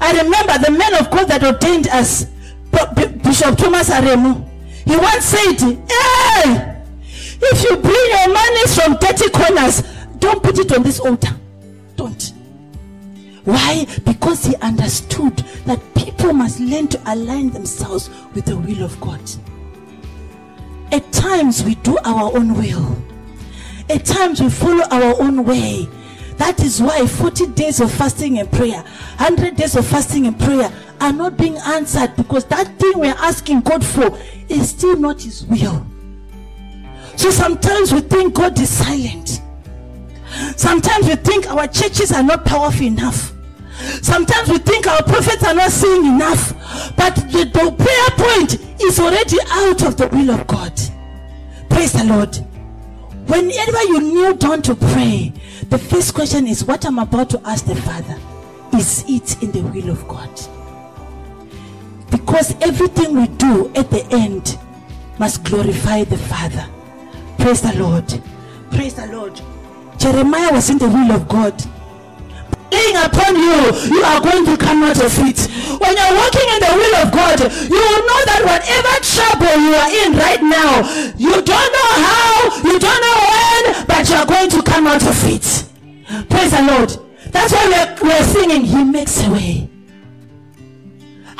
[0.00, 2.26] I remember the man of God that ordained us.
[3.22, 4.48] Bishop Thomas Aremu.
[4.84, 6.82] He once said, Hey,
[7.40, 9.82] if you bring your money from 30 corners,
[10.18, 11.34] don't put it on this altar.
[11.96, 12.32] Don't.
[13.44, 13.86] Why?
[14.04, 15.36] Because he understood
[15.66, 19.20] that people must learn to align themselves with the will of God.
[20.92, 22.96] At times we do our own will.
[23.90, 25.88] At times we follow our own way.
[26.36, 30.72] That is why 40 days of fasting and prayer, 100 days of fasting and prayer
[31.00, 34.18] are not being answered because that thing we're asking God for
[34.48, 35.86] is still not His will.
[37.16, 39.40] So sometimes we think God is silent.
[40.56, 43.33] Sometimes we think our churches are not powerful enough.
[44.02, 46.52] Sometimes we think our prophets are not saying enough.
[46.96, 50.72] But the, the prayer point is already out of the will of God.
[51.68, 52.36] Praise the Lord.
[53.26, 55.32] Whenever you kneel down to pray,
[55.70, 58.18] the first question is what I'm about to ask the Father.
[58.74, 60.30] Is it in the will of God?
[62.10, 64.58] Because everything we do at the end
[65.18, 66.66] must glorify the Father.
[67.38, 68.06] Praise the Lord.
[68.70, 69.40] Praise the Lord.
[69.98, 71.54] Jeremiah was in the will of God.
[72.84, 75.40] Laying upon you, you are going to come out of it.
[75.80, 79.72] When you're walking in the will of God, you will know that whatever trouble you
[79.72, 80.84] are in right now,
[81.16, 85.02] you don't know how, you don't know when, but you are going to come out
[85.02, 85.64] of it.
[86.28, 86.90] Praise the Lord.
[87.32, 89.70] That's why we're, we're singing, He makes a way.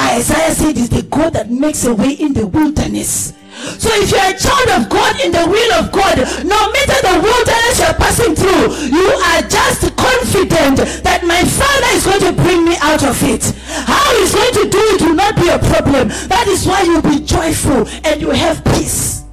[0.01, 3.35] Isaiah said, It's the God that makes a way in the wilderness.
[3.79, 7.17] So if you're a child of God in the will of God, no matter the
[7.21, 12.65] wilderness you're passing through, you are just confident that my Father is going to bring
[12.65, 13.45] me out of it.
[13.89, 16.09] How he's going to do it will not be a problem.
[16.29, 19.25] That is why you'll be joyful and you have peace.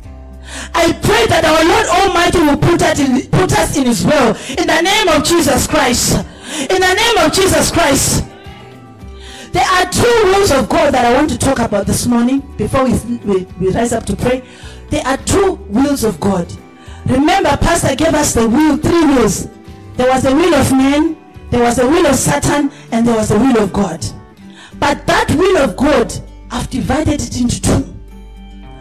[0.73, 4.35] I pray that our Lord Almighty will put us in, put us in his will.
[4.57, 6.25] In the name of Jesus Christ.
[6.69, 8.30] In the name of Jesus Christ.
[9.51, 12.85] There are two rules of God that I want to talk about this morning before
[12.85, 12.93] we,
[13.25, 14.43] we, we rise up to pray.
[14.89, 16.51] There are two wills of God.
[17.05, 19.49] Remember, Pastor gave us the will, three wills.
[19.97, 21.17] There was the will of man,
[21.49, 24.05] there was the will of Satan, and there was the will of God.
[24.79, 26.13] But that will of God,
[26.49, 27.93] I've divided it into two.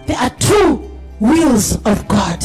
[0.06, 2.44] There are two wills of God.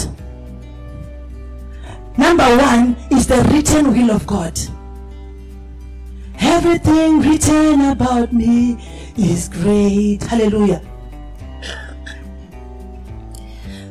[2.18, 4.60] Number one is the written will of God.
[6.40, 8.78] Everything written about me
[9.18, 10.24] is great.
[10.24, 10.82] Hallelujah.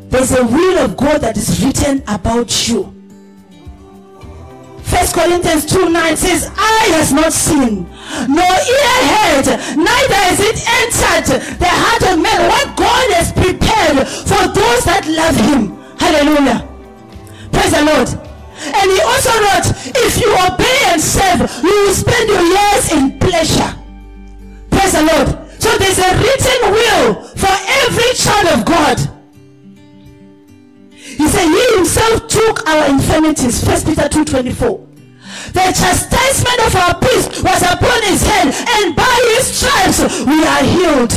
[0.08, 2.94] There's a will of God that is written about you.
[4.82, 7.82] First Corinthians 2 9 says, Eye has not seen,
[8.28, 14.06] nor ear heard, neither has it entered the heart of man what God has prepared
[14.06, 15.74] for those that love him.
[15.98, 16.68] Hallelujah.
[17.50, 18.33] Praise the Lord.
[18.56, 23.18] And he also wrote, if you obey and serve, you will spend your years in
[23.18, 23.74] pleasure.
[24.70, 25.28] Praise the Lord.
[25.60, 28.98] So there's a written will for every child of God.
[30.90, 33.64] He said he himself took our infirmities.
[33.64, 34.86] First Peter 2.24.
[35.52, 40.64] The chastisement of our peace was upon his head, and by his stripes we are
[40.64, 41.12] healed.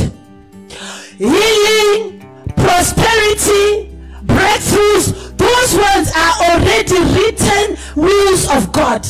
[1.18, 2.20] Healing,
[2.56, 5.27] prosperity, breakthroughs,
[5.58, 9.02] those words are already written wills of God.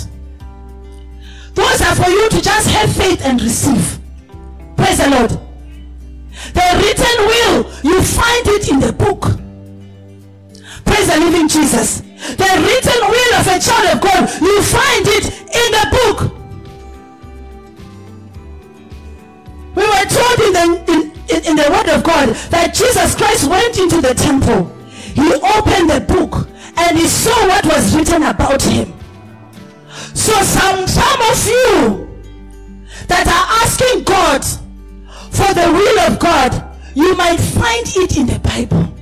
[1.55, 3.99] Those are for you to just have faith and receive.
[4.77, 5.31] Praise the Lord.
[6.55, 9.23] The written will, you find it in the book.
[10.85, 12.01] Praise the living Jesus.
[12.01, 16.33] The written will of a child of God, you find it in the book.
[19.75, 23.49] We were told in the, in, in, in the word of God that Jesus Christ
[23.51, 24.78] went into the temple
[25.15, 28.93] he opened the book and he saw what was written about him.
[30.15, 32.09] So some, some of you
[33.07, 34.45] that are asking God
[35.31, 36.53] for the will of God,
[36.95, 38.93] you might find it in the Bible.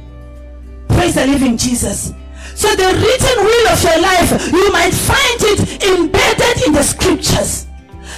[0.89, 2.13] Praise the living Jesus.
[2.55, 7.67] So the written will of your life, you might find it embedded in the scriptures.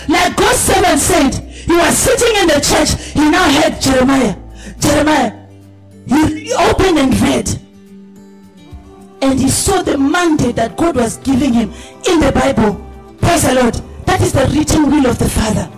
[0.08, 4.36] Like God's servant said, he was sitting in the church, he now heard Jeremiah.
[4.78, 5.32] Jeremiah,
[6.06, 7.67] he opened and read
[9.20, 11.72] and he saw the mandate that God was giving him
[12.08, 12.84] in the Bible.
[13.20, 13.74] Praise the Lord.
[14.06, 15.68] That is the written will of the Father.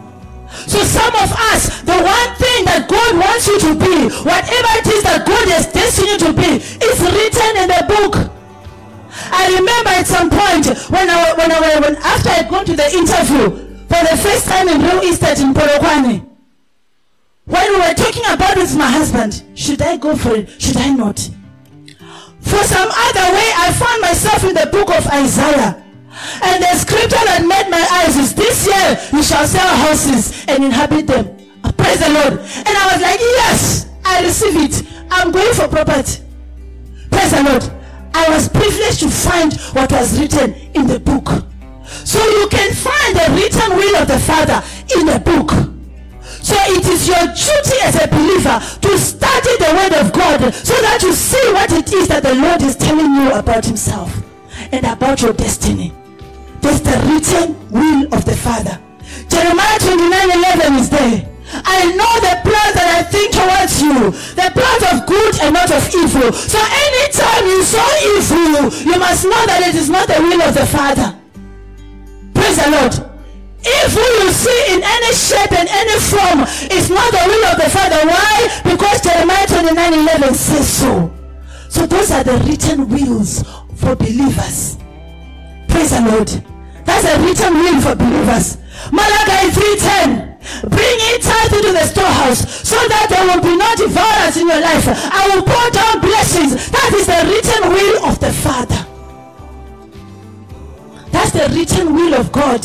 [0.66, 4.86] So some of us, the one thing that God wants you to be, whatever it
[4.86, 8.30] is that God has destined you to be, is written in the book.
[9.32, 12.86] I remember at some point when I when I when after I'd gone to the
[12.91, 13.51] interview
[13.86, 16.26] for the first time in Real Estate in Polokwane,
[17.45, 20.51] when we were talking about it with my husband, should I go for it?
[20.61, 21.30] Should I not?
[22.51, 25.81] For some other way, I found myself in the book of Isaiah.
[26.43, 30.65] And the scripture that met my eyes is this year you shall sell houses and
[30.65, 31.39] inhabit them.
[31.63, 32.33] Uh, Praise the Lord.
[32.43, 34.83] And I was like, yes, I receive it.
[35.11, 36.23] I'm going for property.
[37.11, 37.65] Praise the Lord.
[38.15, 41.29] I was privileged to find what was written in the book.
[41.87, 44.63] So you can find the written will of the Father
[44.99, 45.70] in the book.
[46.51, 50.75] So it is your duty as a believer to study the word of God so
[50.83, 54.11] that you see what it is that the Lord is telling you about himself
[54.73, 55.95] and about your destiny.
[56.61, 58.83] There's the written will of the Father.
[59.31, 61.31] Jeremiah 29 11 is there.
[61.55, 65.71] I know the plans that I think towards you, the plans of good and not
[65.71, 66.35] of evil.
[66.35, 70.55] So anytime you saw evil, you must know that it is not the will of
[70.55, 71.15] the Father.
[72.35, 73.10] Praise the Lord.
[73.61, 76.41] Evil you see in any shape and any form
[76.73, 78.01] is not the will of the Father.
[78.09, 78.49] Why?
[78.65, 81.13] Because Jeremiah 29 11 says so.
[81.69, 83.45] So those are the written wills
[83.77, 84.79] for believers.
[85.69, 86.29] Praise the Lord.
[86.85, 88.57] That's a written will for believers.
[88.91, 90.31] Malachi 3:10.
[90.69, 94.61] Bring in tithe into the storehouse so that there will be no devourers in your
[94.61, 94.89] life.
[94.89, 96.71] I will pour down blessings.
[96.71, 98.87] That is the written will of the Father.
[101.13, 102.65] That's the written will of God.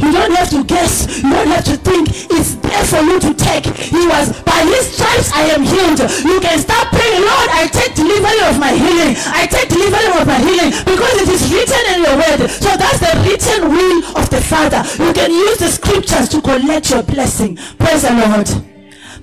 [0.00, 1.22] You don't have to guess.
[1.22, 2.08] You don't have to think.
[2.30, 3.66] It's there for you to take.
[3.66, 6.00] He was, by his stripes I am healed.
[6.24, 9.14] You can start praying, Lord, I take delivery of my healing.
[9.32, 12.50] I take delivery of my healing because it is written in your word.
[12.50, 14.82] So that's the written will of the Father.
[15.02, 17.56] You can use the scriptures to collect your blessing.
[17.78, 18.48] Praise the Lord.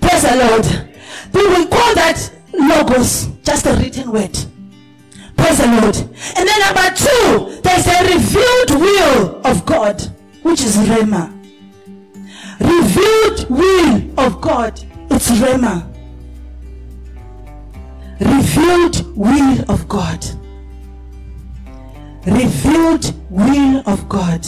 [0.02, 0.66] Praise the Lord.
[1.34, 4.38] We will call that logos, just a written word.
[5.36, 5.98] Praise the Lord.
[6.38, 10.02] And then number two, there's a revealed will of God,
[10.44, 11.32] which is Rhema.
[12.60, 14.80] Revealed will of God,
[15.10, 15.90] it's Rhema.
[18.20, 20.26] Revealed will of God.
[22.26, 24.46] Revealed will of God.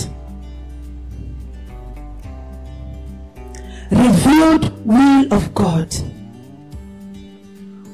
[3.91, 5.93] Revealed will of God.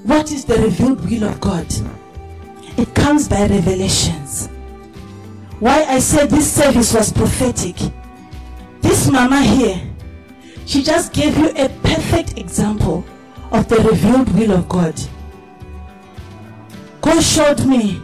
[0.04, 1.68] What is the revealed will of God?
[2.78, 4.50] It comes by revelations.
[5.62, 7.76] Why I said this service was prophetic.
[8.82, 9.80] This mama here,
[10.66, 13.06] she just gave you a perfect example
[13.52, 15.00] of the revealed will of God.
[17.00, 18.02] God showed me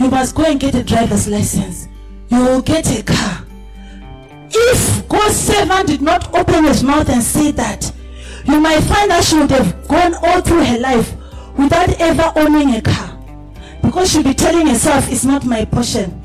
[0.00, 1.86] you must go and get a driver's license.
[2.28, 3.46] You will get a car.
[4.50, 7.92] If God's servant did not open his mouth and say that,
[8.46, 11.14] you might find that she would have gone all through her life
[11.56, 13.16] without ever owning a car.
[13.80, 16.20] Because she'll be telling herself, it's not my portion.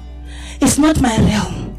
[0.61, 1.75] It's not my realm.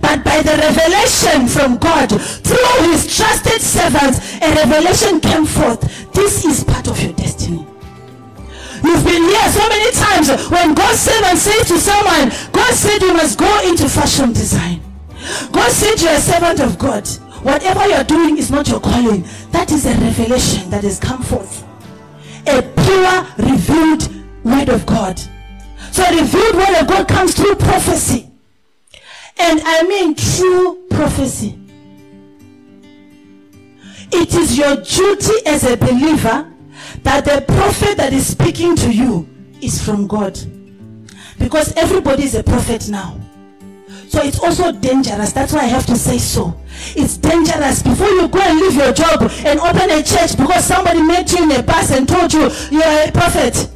[0.00, 6.12] But by the revelation from God, through his trusted servants, a revelation came forth.
[6.12, 7.66] This is part of your destiny.
[8.82, 13.12] You've been here so many times when God's servant says to someone, God said you
[13.12, 14.80] must go into fashion design.
[15.52, 17.06] God said you're a servant of God.
[17.42, 19.24] Whatever you're doing is not your calling.
[19.50, 21.64] That is a revelation that has come forth.
[22.46, 24.08] A pure, revealed
[24.44, 25.20] word of God.
[25.92, 28.30] So revealed word of God comes through prophecy.
[29.38, 31.58] And I mean true prophecy.
[34.12, 36.50] It is your duty as a believer
[37.02, 39.28] that the prophet that is speaking to you
[39.62, 40.38] is from God.
[41.38, 43.18] Because everybody is a prophet now.
[44.08, 45.32] So it's also dangerous.
[45.32, 46.60] That's why I have to say so.
[46.96, 51.00] It's dangerous before you go and leave your job and open a church because somebody
[51.00, 53.70] met you in a bus and told you you are a prophet.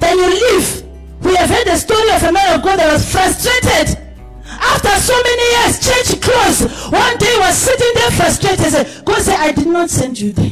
[0.00, 0.81] Then you leave.
[1.22, 3.98] We have heard the story of a man of God that was frustrated.
[4.44, 6.70] After so many years, church closed.
[6.92, 8.70] One day was sitting there frustrated.
[8.72, 10.50] Said, God said, I did not send you there.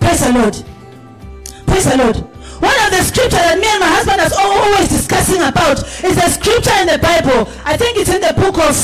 [0.00, 0.56] Praise the Lord.
[1.66, 2.16] Praise the Lord.
[2.60, 6.28] One of the scriptures that me and my husband are always discussing about is the
[6.28, 7.50] scripture in the Bible.
[7.64, 8.74] I think it's in the book of.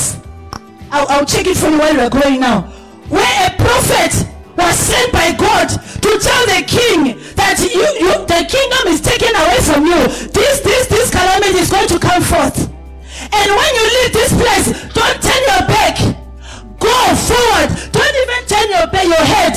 [0.91, 2.63] I'll, I'll check it for you while we're going now.
[3.07, 4.30] Where a prophet
[4.61, 9.33] was sent by God to tell the king that you, you the kingdom is taken
[9.35, 10.01] away from you.
[10.31, 12.69] This this this calamity is going to come forth.
[13.33, 15.95] And when you leave this place, don't turn your back.
[16.79, 17.69] Go forward.
[17.91, 19.55] Don't even turn your back, your head.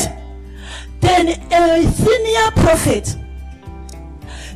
[1.01, 3.17] Then a senior prophet.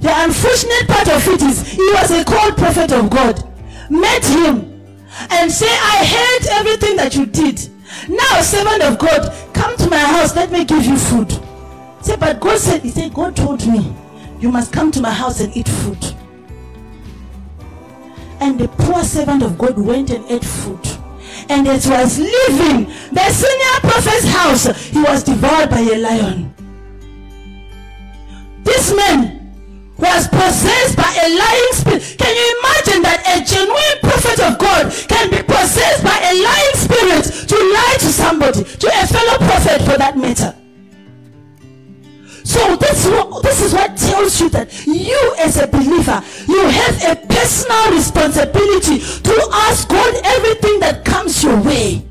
[0.01, 3.42] The unfortunate part of it is he was a called prophet of God.
[3.90, 4.82] Met him
[5.30, 7.68] and say, I heard everything that you did.
[8.09, 10.37] Now, servant of God, come to my house.
[10.37, 11.31] Let me give you food.
[12.01, 13.93] Say, but God said, He said, God told me,
[14.39, 15.99] you must come to my house and eat food.
[18.41, 20.79] And the poor servant of God went and ate food.
[21.49, 26.55] And as he was leaving the senior prophet's house, he was devoured by a lion.
[28.63, 29.38] This man
[29.99, 32.03] was possessed by a lying spirit.
[32.18, 36.78] Can you imagine that a genuine prophet of God can be possessed by a lying
[36.78, 40.55] spirit to lie to somebody, to a fellow prophet for that matter.
[42.44, 43.05] So this,
[43.42, 49.01] this is what tells you that you as a believer, you have a personal responsibility
[49.01, 52.07] to ask God everything that comes your way.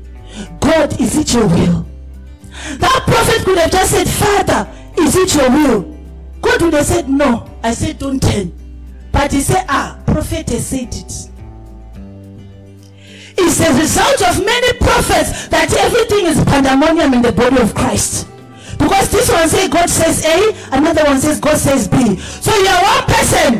[0.60, 1.86] God, is it your will?
[2.78, 5.98] That prophet could have just said, Father, is it your will?
[6.40, 7.47] God would have said, No.
[7.62, 8.52] I said, Don't turn.
[9.12, 11.30] But he said, Ah, prophet has said it.
[13.40, 18.26] It's a result of many prophets that everything is pandemonium in the body of Christ.
[18.78, 22.16] Because this one says God says A, another one says God says B.
[22.16, 23.54] So you are one person.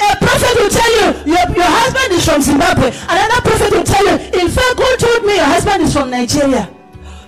[0.00, 2.90] A prophet will tell you your, your husband is from Zimbabwe.
[3.06, 6.68] Another prophet will tell you, in fact, God told me your husband is from Nigeria.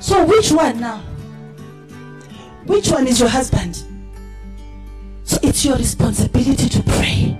[0.01, 0.99] So which one now?
[2.67, 3.83] Which one is your husband?
[5.53, 7.37] It's your responsibility to pray.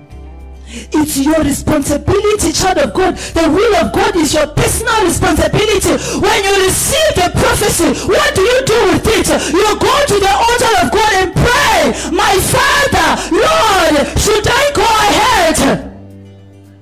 [0.69, 3.17] It's your responsibility, child of God.
[3.17, 5.97] The will of God is your personal responsibility.
[6.21, 9.27] When you receive the prophecy, what do you do with it?
[9.49, 14.85] You go to the altar of God and pray, My Father, Lord, should I go
[14.85, 15.57] ahead?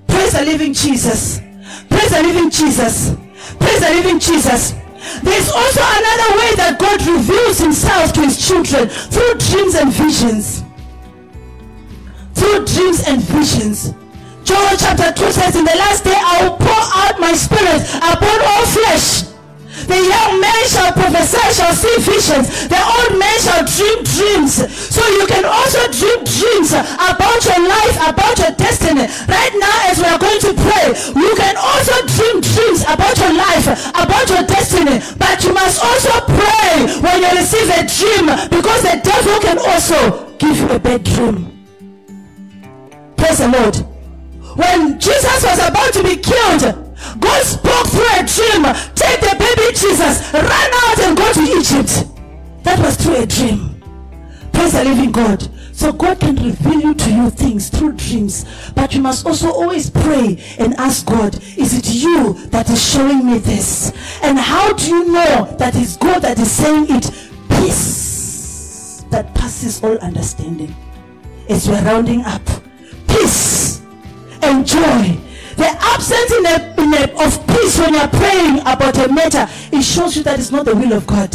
[0.09, 1.39] Praise the living Jesus.
[1.88, 3.15] Praise the living Jesus.
[3.57, 4.73] Praise the living Jesus.
[5.23, 10.65] There's also another way that God reveals himself to his children through dreams and visions
[12.42, 13.94] through dreams and visions.
[14.42, 18.38] Joel chapter 2 says, In the last day I will pour out my spirit upon
[18.42, 19.30] all flesh.
[19.86, 22.66] The young men shall prophesy, shall see visions.
[22.66, 24.58] The old men shall dream dreams.
[24.74, 29.06] So you can also dream dreams about your life, about your destiny.
[29.30, 33.38] Right now, as we are going to pray, you can also dream dreams about your
[33.38, 34.98] life, about your destiny.
[35.22, 40.34] But you must also pray when you receive a dream because the devil can also
[40.42, 41.51] give you a bad dream.
[43.22, 43.76] Praise the Lord.
[44.57, 46.74] When Jesus was about to be killed,
[47.22, 48.63] God spoke through a dream.
[48.95, 52.09] Take the baby Jesus, run out and go to Egypt.
[52.63, 53.80] That was through a dream.
[54.51, 55.47] Praise the living God.
[55.72, 58.43] So God can reveal to you things through dreams.
[58.74, 63.24] But you must also always pray and ask God, is it you that is showing
[63.24, 63.93] me this?
[64.24, 67.11] And how do you know that it's God that is saying it?
[67.49, 70.76] Peace that passes all understanding.
[71.47, 72.41] As we're rounding up
[73.12, 73.82] peace
[74.41, 75.18] and joy.
[75.57, 79.84] The absence in a, in a, of peace when you're praying about a matter, it
[79.84, 81.30] shows you that it's not the will of God.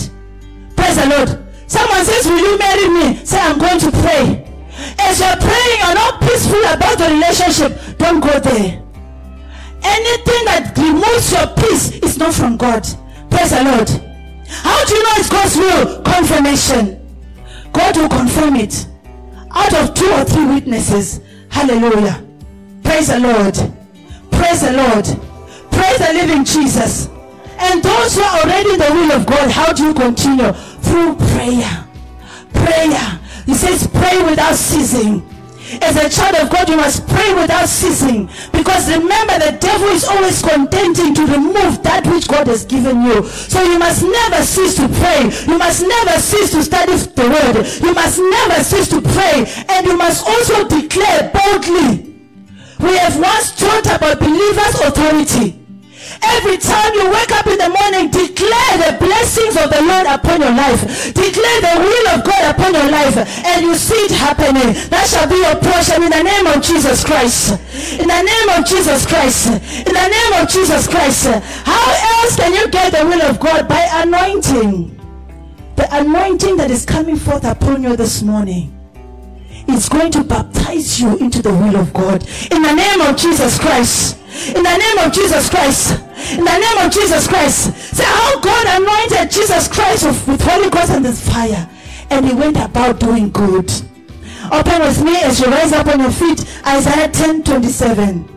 [0.76, 1.46] Praise the Lord.
[1.66, 3.24] Someone says, Will you marry me?
[3.24, 4.46] Say, I'm going to pray.
[4.98, 7.98] As you're praying, you're not peaceful about the relationship.
[7.98, 8.82] Don't go there.
[9.82, 12.82] Anything that removes your peace is not from God.
[13.30, 13.88] Praise the Lord.
[14.48, 16.02] How do you know it's God's will?
[16.02, 17.02] Confirmation.
[17.72, 18.86] God will confirm it.
[19.50, 21.20] Out of two or three witnesses,
[21.56, 22.22] Hallelujah.
[22.84, 23.54] Praise the Lord.
[24.30, 25.06] Praise the Lord.
[25.72, 27.08] Praise the living Jesus.
[27.58, 30.52] And those who are already in the will of God, how do you continue?
[30.52, 31.84] Through prayer.
[32.52, 33.20] Prayer.
[33.46, 35.26] He says, pray without ceasing.
[35.82, 38.28] As a child of God, you must pray without ceasing.
[38.52, 43.24] Because remember, the devil is always contending to remove that which God has given you.
[43.26, 45.30] So you must never cease to pray.
[45.46, 47.66] You must never cease to study the word.
[47.82, 49.46] You must never cease to pray.
[49.68, 52.14] And you must also declare boldly.
[52.80, 55.65] We have once taught about believers' authority.
[56.22, 60.40] Every time you wake up in the morning, declare the blessings of the Lord upon
[60.40, 60.80] your life.
[61.12, 63.16] Declare the will of God upon your life.
[63.44, 64.76] And you see it happening.
[64.88, 67.58] That shall be your portion in the name of Jesus Christ.
[67.98, 69.48] In the name of Jesus Christ.
[69.86, 71.26] In the name of Jesus Christ.
[71.64, 73.68] How else can you get the will of God?
[73.68, 74.92] By anointing.
[75.76, 78.75] The anointing that is coming forth upon you this morning
[79.68, 82.22] is going to baptize you into the will of God.
[82.50, 84.18] In the name of Jesus Christ.
[84.54, 86.00] In the name of Jesus Christ.
[86.32, 87.74] In the name of Jesus Christ.
[87.94, 91.68] Say how God anointed Jesus Christ with, with Holy Ghost and with fire.
[92.10, 93.70] And he went about doing good.
[94.52, 96.44] Open with me as you rise up on your feet.
[96.66, 98.28] Isaiah 10 27.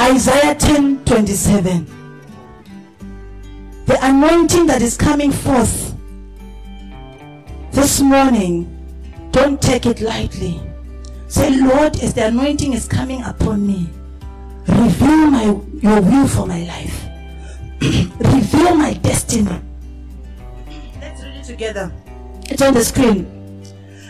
[0.00, 1.86] Isaiah 10 27.
[3.86, 5.94] The anointing that is coming forth
[7.72, 8.75] this morning,
[9.36, 10.60] don't take it lightly.
[11.28, 13.88] Say, Lord, as the anointing is coming upon me,
[14.68, 15.44] Reveal my
[15.80, 17.04] your will for my life.
[18.18, 19.60] Reveal my destiny.
[21.00, 21.92] Let's read it together.
[22.50, 23.26] It's on the screen.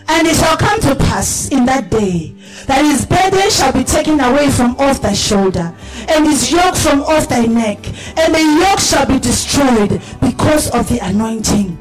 [0.09, 2.35] And it shall come to pass in that day
[2.67, 5.75] that his burden shall be taken away from off thy shoulder,
[6.09, 7.85] and his yoke from off thy neck,
[8.17, 11.77] and the yoke shall be destroyed because of the anointing.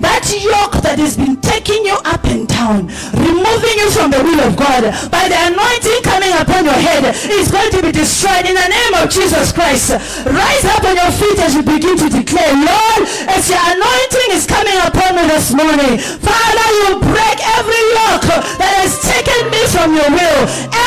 [0.00, 2.86] That yoke that has been taking you up and down,
[3.16, 7.50] removing you from the will of God, by the anointing coming upon your head, is
[7.50, 9.96] going to be destroyed in the name of Jesus Christ.
[10.26, 14.44] Rise up on your feet as you begin to declare, Lord, as your anointing is
[14.46, 18.28] coming upon me this morning, Father, you break every yoke
[18.60, 20.40] that has taken me from your will,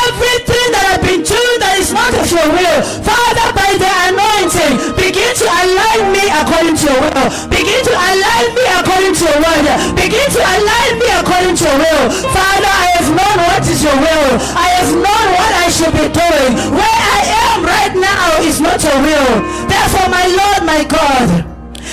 [0.06, 2.78] everything that I've been doing that is not of your will.
[3.04, 7.28] Father, by the anointing, begin to align me according to your will.
[7.50, 9.66] Begin to align me according to your word.
[9.98, 12.04] Begin to align me according to your will.
[12.30, 14.30] Father, I have known what is your will.
[14.54, 16.50] I have known what I should be doing.
[16.70, 19.42] Where I am right now is not your will.
[19.66, 21.26] Therefore, my Lord, my God,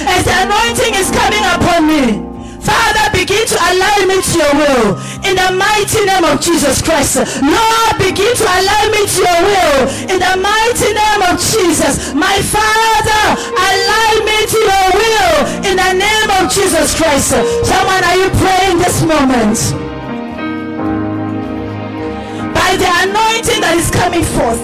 [0.05, 2.28] as the anointing is coming upon me,
[2.61, 4.87] Father, begin to align me to your will.
[5.23, 7.23] In the mighty name of Jesus Christ.
[7.39, 9.79] Lord, begin to align me to your will.
[10.11, 12.13] In the mighty name of Jesus.
[12.13, 13.23] My Father,
[13.55, 15.33] align me to your will.
[15.71, 17.31] In the name of Jesus Christ.
[17.63, 19.57] Someone, are you praying this moment?
[22.53, 24.63] By the anointing that is coming forth.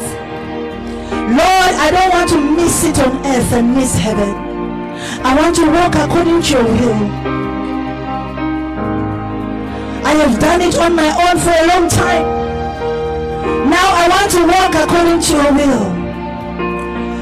[1.25, 4.35] Lord, I don't want to miss it on earth and miss heaven.
[5.23, 7.44] I want to walk according to your will.
[10.05, 12.29] I have done it on my own for a long time.
[13.73, 15.85] Now I want to walk according to your will.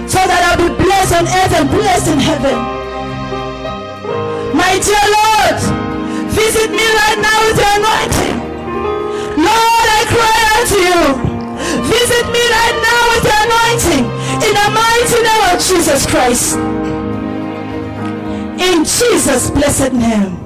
[0.04, 2.60] So that I'll be blessed on earth and blessed in heaven.
[4.52, 5.58] My dear Lord,
[6.36, 8.36] visit me right now with your anointing.
[9.40, 11.02] Lord, I cry out to you.
[11.88, 14.06] Visit me right now with your anointing.
[14.44, 16.60] In the mighty name of Jesus Christ.
[18.60, 20.43] In Jesus' blessed name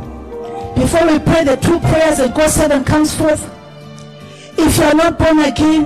[0.77, 3.43] before we pray the two prayers that God said and comes forth,
[4.57, 5.85] if you are not born again,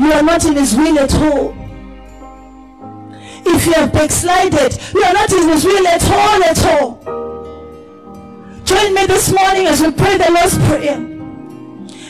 [0.00, 1.54] you are not in his will at all.
[3.44, 7.02] If you have backslided, you are not in his will at all at all.
[8.64, 11.08] Join me this morning as we pray the Lord's Prayer.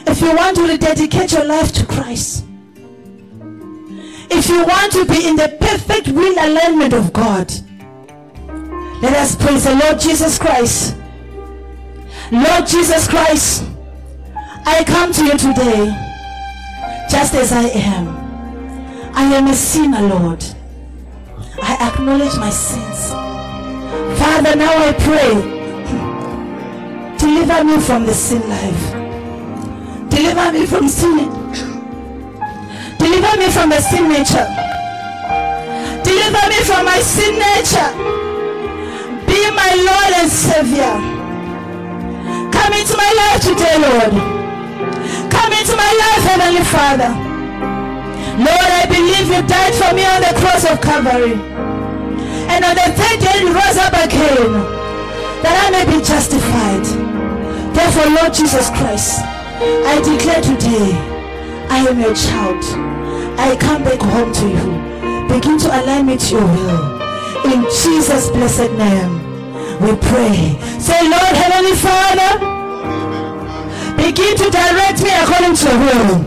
[0.06, 2.44] If you want to rededicate your life to Christ,
[4.30, 7.50] if you want to be in the perfect will alignment of God,
[9.02, 10.96] let us praise the Lord Jesus Christ
[12.32, 13.62] Lord Jesus Christ,
[14.64, 15.84] I come to you today
[17.10, 18.08] just as I am.
[19.14, 20.42] I am a sinner, Lord.
[21.62, 23.10] I acknowledge my sins.
[24.18, 25.34] Father, now I pray,
[27.18, 28.92] deliver me from the sin life.
[30.08, 31.28] Deliver me from sin.
[32.96, 34.48] Deliver me from the sin nature.
[36.02, 37.92] Deliver me from my sin nature.
[39.26, 41.11] Be my Lord and Savior.
[42.62, 44.14] Come into my life today, Lord.
[45.34, 47.10] Come into my life, Heavenly Father.
[48.38, 51.34] Lord, I believe you died for me on the cross of Calvary.
[52.46, 54.54] And on the third day you rose up again
[55.42, 56.86] that I may be justified.
[57.74, 59.22] Therefore, Lord Jesus Christ,
[59.82, 60.94] I declare today,
[61.68, 62.62] I am your child.
[63.40, 65.26] I come back home to you.
[65.26, 67.02] Begin to align me to your will.
[67.52, 69.21] In Jesus' blessed name,
[69.82, 70.56] we pray.
[70.78, 72.52] Say, Lord, Heavenly Father,
[74.02, 76.18] Begin to direct me according to your will.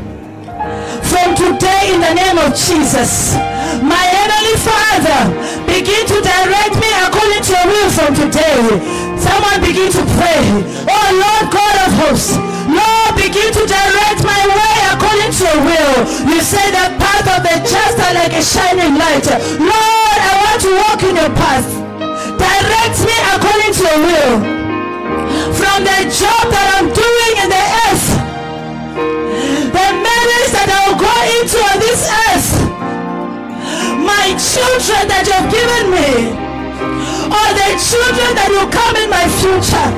[1.06, 3.36] From today, in the name of Jesus,
[3.84, 5.20] my heavenly Father,
[5.68, 8.80] begin to direct me according to your will from today.
[9.20, 10.42] Someone begin to pray.
[10.88, 12.40] Oh Lord God of hosts,
[12.72, 15.96] Lord, begin to direct my way according to your will.
[16.32, 19.28] You say the path of the just are like a shining light.
[19.60, 21.85] Lord, I want to walk in your path.
[22.38, 24.36] Direct me according to your will
[25.56, 28.08] from the job that I'm doing in the earth,
[29.72, 32.50] the marriage that I'll go into on this earth,
[34.04, 36.36] my children that you've given me,
[37.32, 39.90] or the children that will come in my future.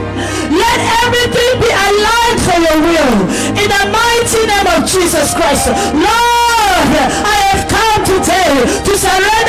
[0.48, 3.18] Let everything be aligned for your will.
[3.60, 5.68] In the mighty name of Jesus Christ.
[5.92, 6.94] Lord,
[7.28, 9.48] I have come today to surrender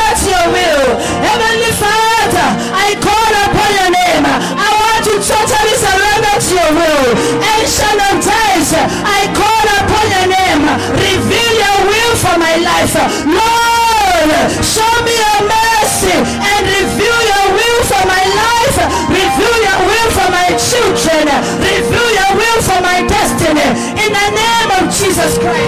[2.28, 2.48] matter.
[2.76, 4.24] I call upon your name.
[4.28, 7.08] I want to totally surrender to your will.
[7.40, 10.62] Ancient of days, I call upon your name.
[10.92, 12.94] Reveal your will for my life.
[13.24, 18.76] Lord, show me your mercy and reveal your will for my life.
[19.08, 21.24] Reveal your will for my children.
[21.64, 23.68] Reveal your will for my destiny.
[24.04, 25.67] In the name of Jesus Christ.